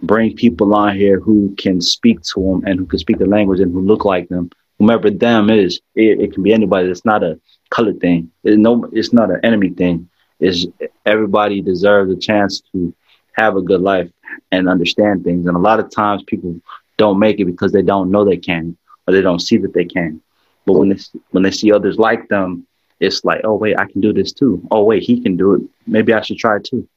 [0.01, 3.59] bring people on here who can speak to them and who can speak the language
[3.59, 4.49] and who look like them.
[4.79, 6.89] Whomever them is, it, it can be anybody.
[6.89, 7.39] It's not a
[7.69, 8.29] color thing.
[8.43, 10.09] It's no, it's not an enemy thing.
[10.39, 10.67] Is
[11.05, 12.93] everybody deserves a chance to
[13.33, 14.09] have a good life
[14.51, 15.45] and understand things.
[15.45, 16.59] And a lot of times people
[16.97, 18.77] don't make it because they don't know they can
[19.07, 20.21] or they don't see that they can.
[20.65, 20.97] But when they
[21.31, 22.65] when they see others like them,
[22.99, 24.65] it's like, oh wait, I can do this too.
[24.71, 25.61] Oh wait, he can do it.
[25.85, 26.87] Maybe I should try it too.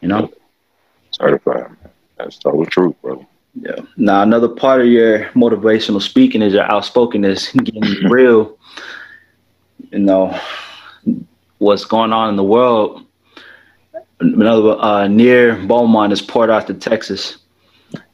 [0.00, 0.30] You know?
[1.12, 1.62] Certified.
[1.62, 1.76] Man.
[2.18, 3.26] That's total truth, brother.
[3.60, 3.76] Yeah.
[3.96, 8.58] Now another part of your motivational speaking is your outspokenness, getting real.
[9.90, 10.38] You know
[11.58, 13.06] what's going on in the world.
[14.20, 17.38] Another uh, near Beaumont is Port Arthur, Texas,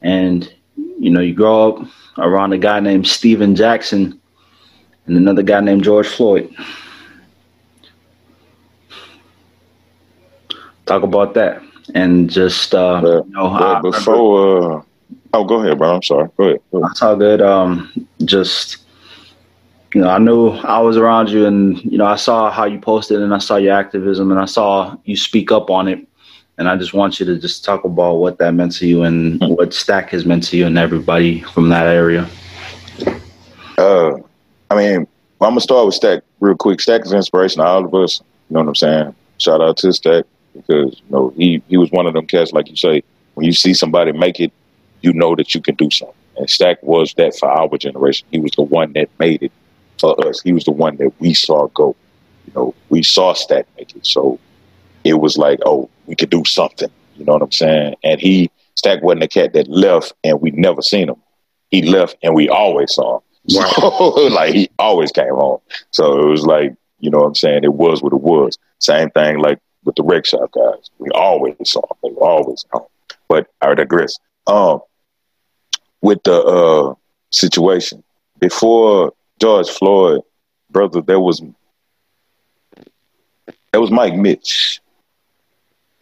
[0.01, 1.88] and you know you grow up
[2.18, 4.20] around a guy named Stephen Jackson
[5.06, 6.52] and another guy named George Floyd.
[10.86, 11.62] Talk about that
[11.94, 14.82] and just uh, But- you know I But remember- before, uh,
[15.34, 15.94] oh, go ahead, bro.
[15.96, 16.28] I'm sorry.
[16.36, 16.60] Go ahead.
[16.70, 16.90] Go ahead.
[16.90, 17.40] That's all good.
[17.40, 17.90] Um,
[18.24, 18.78] just
[19.94, 22.78] you know, I knew I was around you, and you know, I saw how you
[22.80, 26.06] posted, and I saw your activism, and I saw you speak up on it,
[26.59, 29.40] and I just want you to just talk about what that meant to you and
[29.40, 32.28] what Stack has meant to you and everybody from that area.
[33.78, 34.18] Uh,
[34.70, 35.07] I mean,
[35.40, 36.80] I'm gonna start with Stack real quick.
[36.80, 38.20] Stack is inspiration to all of us.
[38.48, 39.14] You know what I'm saying?
[39.38, 40.24] Shout out to Stack
[40.55, 43.03] because you know he he was one of them cats, like you say,
[43.34, 44.53] when you see somebody make it,
[45.00, 46.14] you know that you can do something.
[46.36, 48.26] And Stack was that for our generation.
[48.30, 49.53] He was the one that made it
[49.98, 50.40] for us.
[50.40, 51.96] He was the one that we saw go.
[52.46, 54.38] You know, we saw Stack make it, so
[55.05, 56.90] it was like, oh, we could do something.
[57.16, 57.96] You know what I'm saying?
[58.04, 61.16] And he Stack wasn't a cat that left and we never seen him.
[61.70, 63.22] He left and we always saw him.
[63.48, 65.60] So like he always came home.
[65.90, 67.64] So it was like, you know what I'm saying?
[67.64, 68.58] It was what it was.
[68.78, 70.90] Same thing like with the wreck shop guys.
[70.98, 71.96] We always saw them.
[72.02, 72.86] They were always home.
[73.26, 74.18] But I digress.
[74.46, 74.80] Um
[76.02, 76.94] with the uh
[77.30, 78.04] situation,
[78.38, 80.20] before George Floyd,
[80.70, 81.40] brother, there was
[83.72, 84.82] there was Mike Mitch.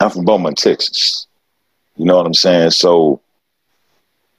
[0.00, 1.26] I'm from Beaumont, Texas.
[1.96, 2.70] You know what I'm saying?
[2.70, 3.20] So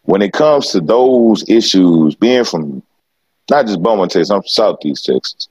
[0.03, 2.81] when it comes to those issues, being from
[3.49, 5.47] not just Beaumont, Texas, I'm from Southeast Texas.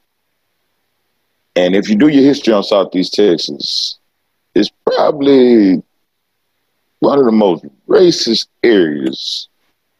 [1.54, 3.98] And if you do your history on Southeast Texas,
[4.54, 5.82] it's probably
[6.98, 9.48] one of the most racist areas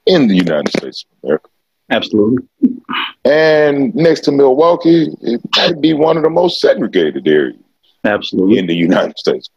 [0.07, 1.49] in the United States of America.
[1.91, 2.47] Absolutely.
[3.25, 7.59] And next to Milwaukee, it might be one of the most segregated areas.
[8.05, 8.59] Absolutely.
[8.59, 9.51] In the United States.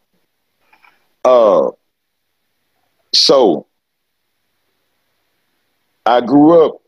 [1.24, 1.70] Uh,
[3.14, 3.66] so
[6.04, 6.80] I grew up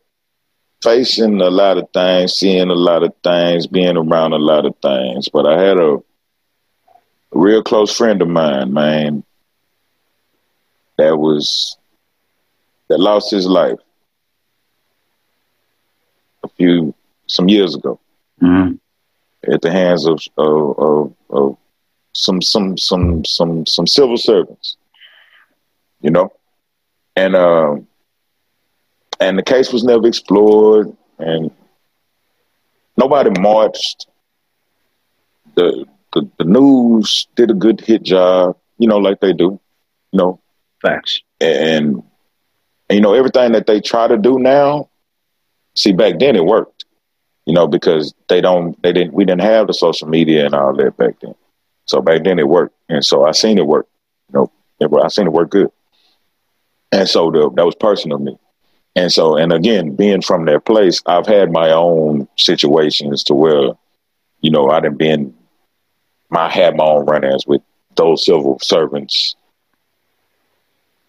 [0.83, 4.75] facing a lot of things, seeing a lot of things, being around a lot of
[4.81, 5.27] things.
[5.29, 5.97] But I had a,
[7.31, 9.23] real close friend of mine, man,
[10.97, 11.77] that was
[12.87, 13.79] that lost his life
[16.43, 16.95] a few
[17.27, 17.99] some years ago
[18.41, 18.75] mm-hmm.
[19.51, 21.57] at the hands of, of, of, of
[22.17, 24.75] some some some some some civil servants,
[26.01, 26.33] you know,
[27.15, 27.87] and um,
[29.19, 31.51] and the case was never explored, and
[32.97, 34.07] nobody marched.
[35.55, 39.59] The, the the news did a good hit job, you know, like they do,
[40.11, 40.39] you know.
[40.81, 41.21] Facts.
[41.41, 42.03] And,
[42.89, 44.89] and you know everything that they try to do now.
[45.75, 46.85] See, back then it worked,
[47.45, 50.75] you know, because they don't, they didn't, we didn't have the social media and all
[50.75, 51.35] that back then.
[51.87, 53.87] So back then it worked, and so I seen it work.
[54.31, 54.49] You
[54.81, 55.71] know, I seen it work good,
[56.91, 58.37] and so the, that was personal to me.
[58.95, 63.73] And so, and again, being from that place, I've had my own situations to where,
[64.41, 65.35] you know, I didn't been,
[66.31, 67.61] I had my own run-ins with
[67.95, 69.35] those civil servants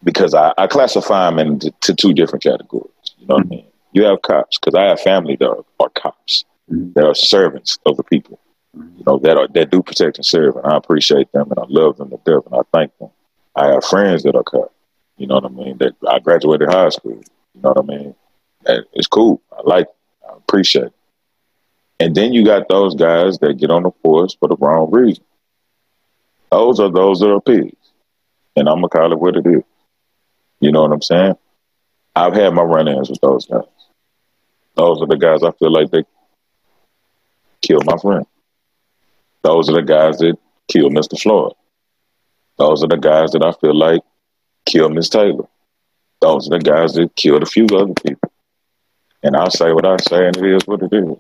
[0.05, 2.91] because I, I classify them into two different categories.
[3.17, 3.67] You know what I mean?
[3.93, 6.45] You have cops because I have family that are, are cops.
[6.71, 6.93] Mm-hmm.
[6.95, 8.18] They are servants of the people.
[8.97, 11.97] You know that that do protect and serve, and I appreciate them and I love
[11.97, 13.11] them to death, and I thank them.
[13.57, 14.73] I have friends that are cut.
[15.17, 15.79] You know what I mean?
[15.79, 17.21] That I graduated high school.
[17.55, 18.15] You know what I mean?
[18.93, 19.43] It's cool.
[19.53, 19.87] I like.
[19.87, 19.95] It.
[20.31, 20.85] I appreciate.
[20.85, 20.93] It.
[22.01, 25.25] And then you got those guys that get on the force for the wrong reason.
[26.53, 27.77] Those are those that are pigs,
[28.57, 29.65] and I'm gonna call it what it is.
[30.61, 31.35] You know what I'm saying?
[32.15, 33.63] I've had my run-ins with those guys.
[34.75, 36.05] Those are the guys I feel like they
[37.61, 38.27] killed my friend.
[39.43, 40.37] Those are the guys that
[40.69, 41.21] killed Mr.
[41.21, 41.53] Floyd.
[42.57, 44.03] Those are the guys that I feel like
[44.67, 45.47] killed Miss Taylor.
[46.21, 48.33] Those are the guys that killed a few other people.
[49.23, 51.17] And I'll say what I say, and it is what it is.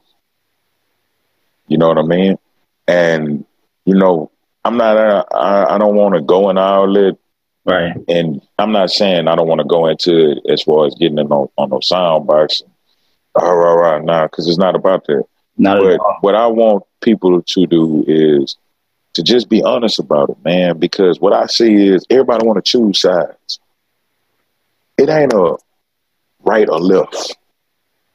[1.69, 2.39] You know what I mean?
[2.87, 3.45] And
[3.85, 4.31] you know,
[4.64, 5.27] I'm not.
[5.33, 7.19] I, I don't want to go in our lit
[7.69, 7.95] Right.
[8.09, 11.19] And I'm not saying I don't want to go into it as far as getting
[11.19, 12.62] in on, on those sound bites.
[13.35, 15.25] All right, right, now, because it's not about that.
[15.59, 18.56] Not but what I want people to do is
[19.14, 20.78] to just be honest about it, man.
[20.78, 23.59] Because what I see is everybody want to choose sides.
[24.96, 25.56] It ain't a
[26.44, 27.36] right or left.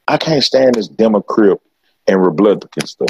[0.08, 1.58] I can't stand this Democrat
[2.06, 3.08] and Republican stuff.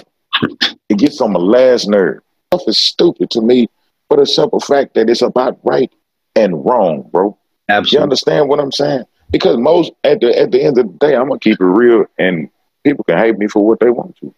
[0.89, 2.21] it gets on my last nerve.
[2.53, 3.69] Stuff is stupid to me
[4.09, 5.93] for the simple fact that it's about right
[6.37, 7.37] and wrong, bro.
[7.69, 7.99] Absolutely.
[7.99, 9.05] You understand what I'm saying?
[9.31, 12.05] Because most at the at the end of the day, I'm gonna keep it real,
[12.19, 12.49] and
[12.85, 14.35] people can hate me for what they want to.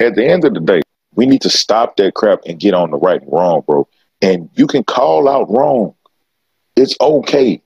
[0.00, 0.82] At the end of the day,
[1.14, 3.88] we need to stop that crap and get on the right and wrong, bro.
[4.20, 5.94] And you can call out wrong.
[6.76, 7.62] It's okay.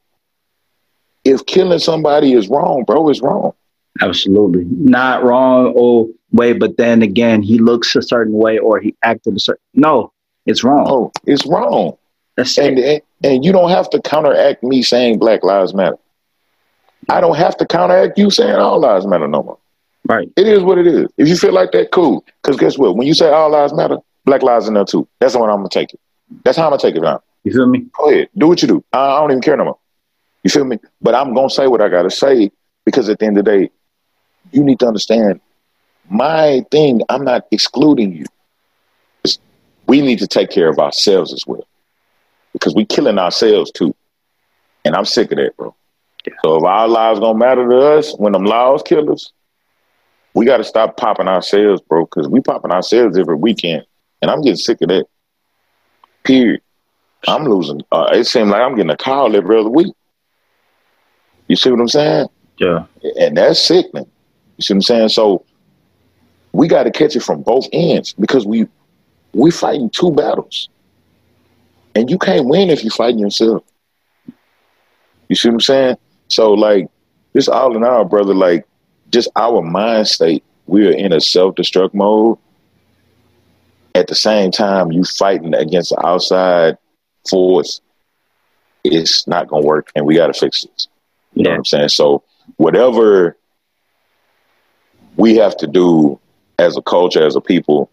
[1.25, 3.53] If killing somebody is wrong, bro, it's wrong.
[4.01, 4.65] Absolutely.
[4.65, 9.37] Not wrong oh way, but then again, he looks a certain way or he acted
[9.37, 10.13] a certain no,
[10.47, 10.87] it's wrong.
[10.89, 11.97] Oh, it's wrong.
[12.37, 15.99] That's and, and and you don't have to counteract me saying Black Lives Matter.
[17.09, 19.59] I don't have to counteract you saying all lives matter no more.
[20.09, 20.31] Right.
[20.37, 21.07] It is what it is.
[21.19, 22.25] If you feel like that, cool.
[22.43, 22.97] Because guess what?
[22.97, 25.07] When you say all lives matter, black lives in there too.
[25.21, 26.01] That's the one I'm gonna take it.
[26.45, 27.21] That's how I'm gonna take it down.
[27.45, 27.87] You feel me?
[27.97, 28.29] Go ahead.
[28.37, 28.85] Do what you do.
[28.93, 29.79] I, I don't even care no more.
[30.45, 30.79] You feel me?
[31.03, 32.51] But I'm gonna say what I gotta say
[32.85, 33.71] because at the end of the day,
[34.53, 35.41] you need to understand
[36.09, 38.25] my thing, I'm not excluding you.
[39.87, 41.67] We need to take care of ourselves as well
[42.53, 43.95] because we killing ourselves too.
[44.85, 45.75] And I'm sick of that, bro.
[46.27, 46.35] Yeah.
[46.45, 49.33] So if our lives gonna matter to us when them laws kill us,
[50.35, 53.85] we got to stop popping ourselves, bro, because we popping ourselves every weekend,
[54.23, 55.07] and I'm getting sick of that.
[56.25, 56.61] Period.
[57.27, 57.83] I'm losing.
[57.91, 59.95] Uh, it seems like I'm getting a call every other week.
[61.49, 62.29] You see what I'm saying?
[62.59, 62.85] Yeah.
[63.19, 64.09] And that's sickening.
[64.57, 65.09] You see what I'm saying?
[65.09, 65.45] So
[66.53, 68.69] we got to catch it from both ends because we
[69.33, 70.69] we fighting two battles.
[71.95, 73.65] And you can't win if you're fighting yourself.
[75.29, 75.97] You see what I'm saying?
[76.29, 76.89] So like
[77.35, 78.67] just all in all, brother, like
[79.11, 82.39] just our mind state, we are in a self-destruct mode.
[83.95, 86.79] At the same time, you fighting against the outside
[87.29, 87.81] force.
[88.85, 90.89] It's not gonna work, and we got to fix this.
[91.35, 91.45] You yeah.
[91.45, 91.89] know what I'm saying?
[91.89, 92.23] So
[92.57, 93.37] whatever
[95.17, 96.21] we have to do
[96.59, 97.91] as a culture, as a people,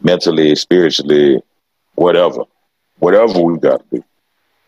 [0.00, 1.42] mentally, spiritually,
[1.94, 2.44] whatever,
[2.98, 4.04] whatever we got to do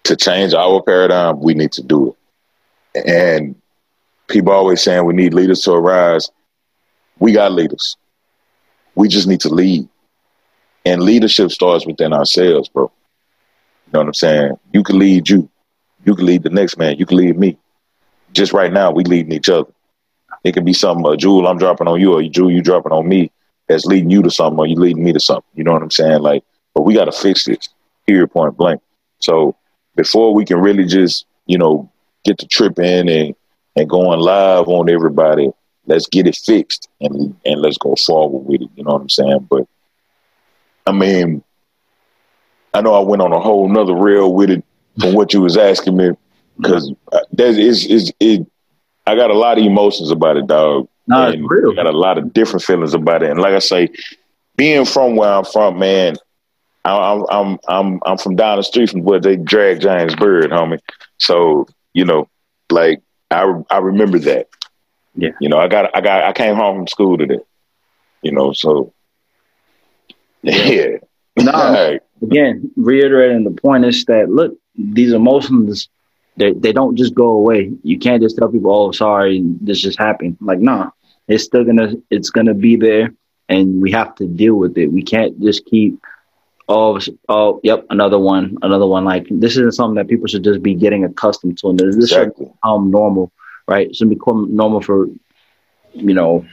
[0.05, 2.15] to change our paradigm, we need to do
[2.95, 3.07] it.
[3.07, 3.57] And
[4.29, 6.31] people always saying we need leaders to arise.
[7.19, 7.97] We got leaders.
[8.95, 9.89] We just need to lead.
[10.85, 12.93] And leadership starts within ourselves, bro.
[13.87, 14.53] You know what I'm saying?
[14.73, 15.49] You can lead you.
[16.05, 16.99] You can lead the next man.
[16.99, 17.57] You can lead me.
[18.33, 19.71] Just right now, we leading each other.
[20.43, 23.09] It can be something, a jewel I'm dropping on you, or jewel you dropping on
[23.09, 23.31] me
[23.69, 25.49] that's leading you to something, or you leading me to something.
[25.55, 26.21] You know what I'm saying?
[26.21, 26.45] Like,
[26.75, 27.69] but we got to fix this.
[28.07, 28.31] Period.
[28.31, 28.83] Point blank.
[29.21, 29.57] So
[29.97, 31.91] before we can really just, you know,
[32.25, 33.35] get the trip in and
[33.77, 35.51] and going live on everybody,
[35.87, 38.71] let's get it fixed and and let's go forward with it.
[38.77, 39.47] You know what I'm saying?
[39.51, 39.67] But
[40.87, 41.43] I mean,
[42.73, 44.65] I know I went on a whole nother rail with it
[45.01, 46.11] from what you was asking me
[46.59, 46.93] because
[47.33, 48.47] there's is is it.
[49.07, 50.89] I got a lot of emotions about it, dog.
[51.07, 51.73] It's real.
[51.73, 53.91] I got a lot of different feelings about it, and like I say,
[54.57, 56.17] being from where I'm from, man,
[56.85, 60.81] I'm I'm I'm I'm from down the street from where they drag James Byrd, homie.
[61.19, 62.29] So you know,
[62.71, 63.03] like
[63.35, 64.49] I I remember that.
[65.15, 65.31] Yeah.
[65.41, 67.41] You know, I got I got I came home from school today.
[68.23, 68.93] You know, so
[70.43, 70.99] yeah.
[71.37, 72.01] No, right.
[72.23, 75.89] again, reiterating the point is that look, these emotions
[76.37, 77.73] they they don't just go away.
[77.83, 80.91] You can't just tell people, "Oh, sorry, this just happened." Like, nah,
[81.29, 83.15] it's still gonna it's gonna be there,
[83.49, 84.89] and we have to deal with it.
[84.89, 85.99] We can't just keep,
[86.69, 89.05] oh, oh, yep, another one, another one.
[89.05, 92.47] Like, this isn't something that people should just be getting accustomed to, and this exactly.
[92.47, 93.33] should become normal,
[93.67, 93.89] right?
[93.89, 95.07] It should become normal for,
[95.93, 96.47] you know,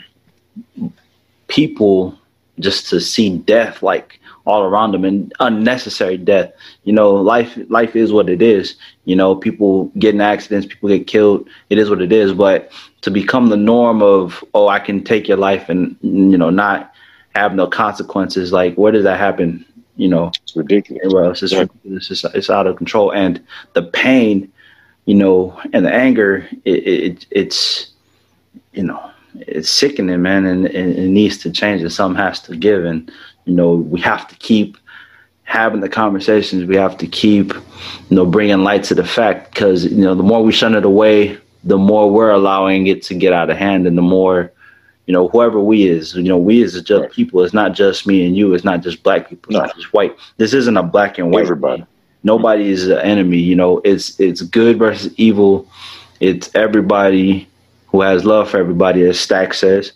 [1.47, 2.17] people
[2.59, 6.51] just to see death like all around them and unnecessary death.
[6.83, 8.75] You know, life life is what it is.
[9.05, 11.47] You know, people get in accidents, people get killed.
[11.69, 12.33] It is what it is.
[12.33, 16.49] But to become the norm of oh, I can take your life and you know
[16.49, 16.93] not
[17.35, 18.51] have no consequences.
[18.51, 19.65] Like, where does that happen?
[19.97, 21.13] You know, it's ridiculous.
[21.13, 21.65] Well, it's just yeah.
[21.83, 24.51] it's, it's out of control, and the pain,
[25.05, 27.91] you know, and the anger, it, it it's
[28.73, 31.81] you know it's sickening, man, and, and, it needs to change.
[31.81, 33.11] And something has to give, and
[33.45, 34.77] you know we have to keep
[35.43, 36.65] having the conversations.
[36.65, 40.23] We have to keep, you know, bringing light to the fact because you know the
[40.23, 43.85] more we shun it away, the more we're allowing it to get out of hand,
[43.85, 44.51] and the more,
[45.11, 47.11] you know, whoever we is, you know, we as just right.
[47.11, 47.43] people.
[47.43, 48.53] It's not just me and you.
[48.53, 49.49] It's not just black people.
[49.49, 49.65] It's no.
[49.65, 50.15] not just white.
[50.37, 51.43] This isn't a black and white.
[51.43, 51.85] Everybody.
[52.23, 53.39] Nobody is an enemy.
[53.39, 55.67] You know, it's it's good versus evil.
[56.21, 57.45] It's everybody
[57.87, 59.91] who has love for everybody, as Stack says,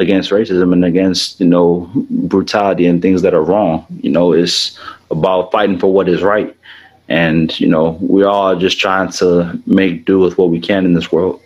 [0.00, 3.86] against racism and against you know brutality and things that are wrong.
[4.02, 4.76] You know, it's
[5.12, 6.52] about fighting for what is right,
[7.08, 10.94] and you know we're all just trying to make do with what we can in
[10.94, 11.40] this world.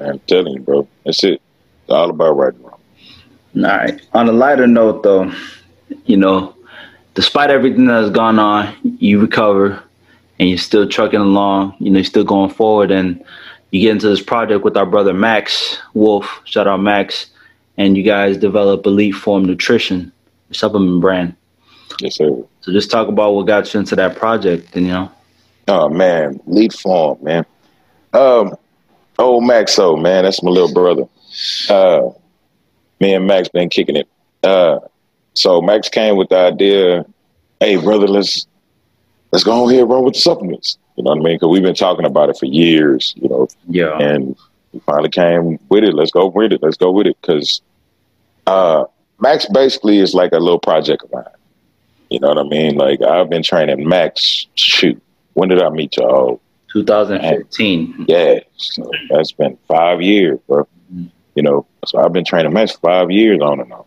[0.00, 1.40] I'm telling you, bro, that's it.
[1.82, 2.80] It's all about right and wrong.
[3.56, 4.00] All right.
[4.14, 5.32] On a lighter note, though,
[6.06, 6.54] you know,
[7.14, 9.82] despite everything that has gone on, you recover
[10.38, 11.76] and you're still trucking along.
[11.78, 13.22] You know, you're still going forward and
[13.72, 17.26] you get into this project with our brother Max Wolf, shout out Max,
[17.78, 20.12] and you guys develop EliteForm Nutrition,
[20.52, 21.34] supplement brand.
[22.00, 22.44] Yes, sir.
[22.60, 25.12] So just talk about what got you into that project, and you know.
[25.68, 27.46] Oh man, EliteForm, man.
[28.12, 28.56] Um,
[29.18, 31.04] oh Maxo, man, that's my little brother.
[31.68, 32.10] Uh,
[33.00, 34.08] me and Max been kicking it.
[34.42, 34.78] Uh,
[35.34, 37.04] so Max came with the idea,
[37.60, 38.46] hey brother, let's
[39.32, 40.78] let's go ahead and run with the supplements.
[40.96, 41.36] You know what I mean?
[41.36, 43.48] Because we've been talking about it for years, you know.
[43.66, 43.96] Yeah.
[43.98, 44.36] And
[44.72, 45.94] we finally came with it.
[45.94, 46.62] Let's go with it.
[46.62, 47.16] Let's go with it.
[47.20, 47.62] Because
[48.46, 48.84] uh,
[49.20, 51.24] Max basically is like a little project of mine.
[52.10, 52.76] You know what I mean?
[52.76, 54.46] Like I've been training Max.
[54.54, 55.00] Shoot,
[55.32, 56.40] when did I meet y'all?
[56.72, 58.06] 2015.
[58.08, 60.66] Yeah, so that's been five years, bro.
[61.34, 63.84] You know, so I've been training Max five years on and on.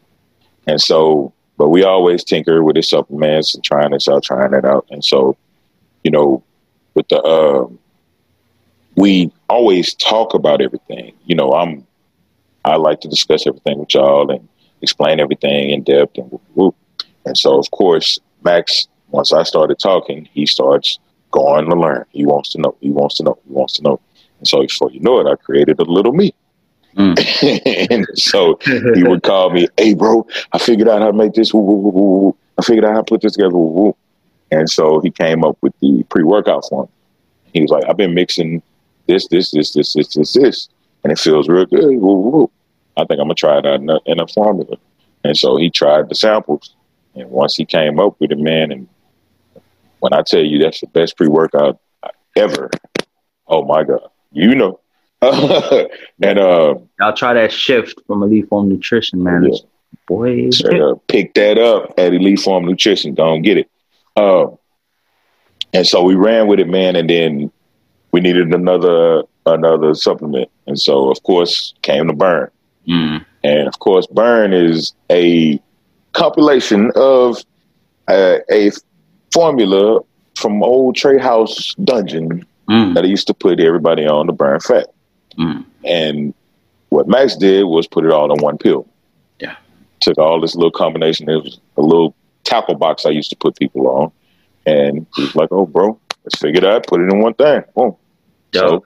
[0.68, 4.66] And so, but we always tinker with the supplements and trying this out, trying it
[4.66, 4.88] out.
[4.90, 5.38] And so,
[6.04, 6.44] you know,
[6.96, 7.68] with the uh,
[8.96, 11.14] we always talk about everything.
[11.26, 11.86] You know, I'm
[12.64, 14.48] I like to discuss everything with y'all and
[14.82, 16.76] explain everything in depth and whoop,
[17.26, 18.88] and so of course Max.
[19.12, 21.00] Once I started talking, he starts
[21.32, 22.06] going to learn.
[22.12, 22.76] He wants to know.
[22.82, 23.38] He wants to know.
[23.48, 24.02] He wants to know.
[24.40, 26.34] And so before you know it, I created a little me.
[26.96, 27.88] Mm.
[27.92, 28.58] and so
[28.96, 31.54] he would call me, "Hey, bro, I figured out how to make this.
[31.54, 33.94] I figured out how to put this together."
[34.52, 36.88] And so he came up with the pre workout form.
[37.54, 38.62] He was like, I've been mixing
[39.08, 40.70] this, this, this, this, this, this, this,
[41.04, 41.84] and it feels real good.
[42.98, 44.78] I think I'm gonna try it out in a, in a formula.
[45.24, 46.76] And so he tried the samples,
[47.16, 48.88] and once he came up with it, man, and
[50.00, 51.80] when I tell you that's the best pre workout
[52.36, 52.70] ever,
[53.48, 54.80] oh my god, you know.
[56.22, 59.50] And uh, I'll try that shift from EliteForm Nutrition, man.
[59.52, 59.60] Yeah.
[60.08, 60.50] Boy,
[61.08, 63.14] pick that up at EliteForm Nutrition.
[63.14, 63.70] Don't get it.
[64.16, 64.48] Uh,
[65.74, 66.96] and so we ran with it, man.
[66.96, 67.52] And then
[68.12, 70.50] we needed another another supplement.
[70.68, 72.50] And so, of course, came to Burn.
[72.88, 73.26] Mm.
[73.44, 75.62] And of course, Burn is a
[76.14, 77.44] compilation of
[78.08, 78.72] uh, a
[79.34, 80.02] formula
[80.36, 82.96] from old Trey House Dungeon Mm.
[82.96, 84.88] that I used to put everybody on to burn fat.
[85.38, 85.66] Mm.
[85.84, 86.34] And
[86.90, 88.88] what Max did was put it all in one pill.
[89.40, 89.56] Yeah.
[90.02, 91.30] Took all this little combination.
[91.30, 94.12] It was a little tackle box I used to put people on.
[94.66, 96.88] And he was like, oh, bro, let's figure it out.
[96.88, 97.64] Put it in one thing.
[97.76, 97.96] Boom.
[98.54, 98.86] So Dope.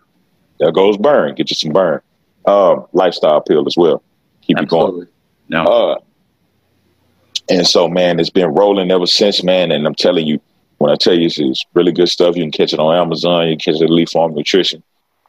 [0.60, 1.36] there goes burn.
[1.36, 2.02] Get you some burn.
[2.46, 4.04] Um, lifestyle pill as well.
[4.42, 5.08] Keep it going.
[5.48, 5.64] No.
[5.64, 6.00] Uh,
[7.50, 9.72] and so, man, it's been rolling ever since, man.
[9.72, 10.40] And I'm telling you,
[10.80, 13.48] when I tell you it's really good stuff, you can catch it on Amazon.
[13.48, 14.82] You can catch it at EliteForm Nutrition,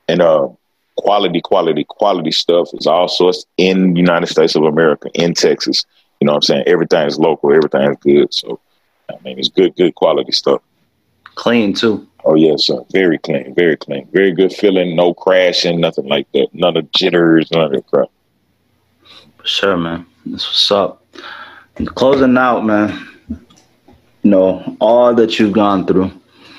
[0.08, 0.48] and uh,
[1.00, 5.84] quality, quality, quality stuff is all sourced in the United States of America, in Texas.
[6.20, 6.64] You know what I'm saying?
[6.66, 7.52] Everything is local.
[7.52, 8.34] Everything is good.
[8.34, 8.60] So,
[9.08, 10.60] I mean, it's good, good quality stuff.
[11.34, 12.06] Clean too.
[12.24, 12.84] Oh yes, sir.
[12.92, 14.94] Very clean, very clean, very good feeling.
[14.94, 16.48] No crashing, nothing like that.
[16.52, 18.08] None of jitters, none of that crap.
[19.38, 20.04] For sure, man.
[20.26, 21.06] That's what's up.
[21.76, 23.08] And closing out, man.
[24.22, 26.10] You know, all that you've gone through,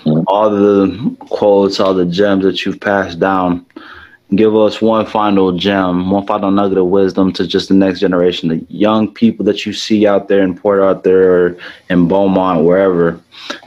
[0.04, 0.24] Mhm.
[0.26, 3.64] all the quotes, all the gems that you've passed down.
[4.34, 8.48] Give us one final gem, one final nugget of wisdom to just the next generation,
[8.48, 11.58] the young people that you see out there in Port Arthur or
[11.90, 13.20] in Beaumont, wherever,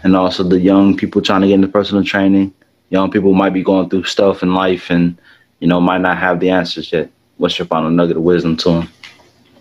[0.03, 2.55] and also the young people trying to get into personal training.
[2.89, 5.19] Young people might be going through stuff in life and,
[5.61, 7.11] you know, might not have the answers yet.
[7.37, 8.89] What's your final nugget of wisdom to them?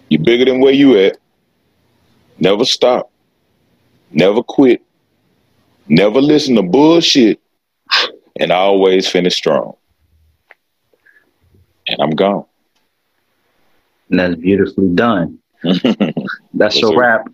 [0.08, 1.18] You're bigger than where you at.
[2.40, 3.12] Never stop.
[4.10, 4.82] Never quit.
[5.88, 7.42] Never listen to bullshit.
[8.40, 9.76] And always finish strong.
[11.88, 12.46] And I'm gone.
[14.10, 15.40] And that's beautifully done.
[16.54, 17.26] That's your wrap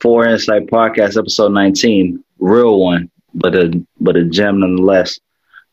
[0.00, 2.22] for Insight Podcast, episode 19.
[2.40, 5.20] Real one, but a but a gem nonetheless.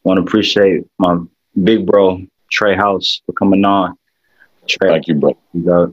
[0.03, 1.17] Want to appreciate my
[1.63, 3.97] big bro Trey House for coming on.
[4.67, 5.37] Trey, Thank you, bro.
[5.53, 5.91] you got-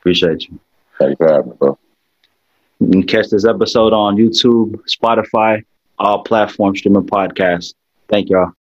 [0.00, 0.58] appreciate you.
[0.98, 1.78] Thank you for having me, bro.
[2.80, 5.64] You can catch this episode on YouTube, Spotify,
[5.98, 7.74] all platforms streaming podcasts.
[8.08, 8.52] Thank y'all.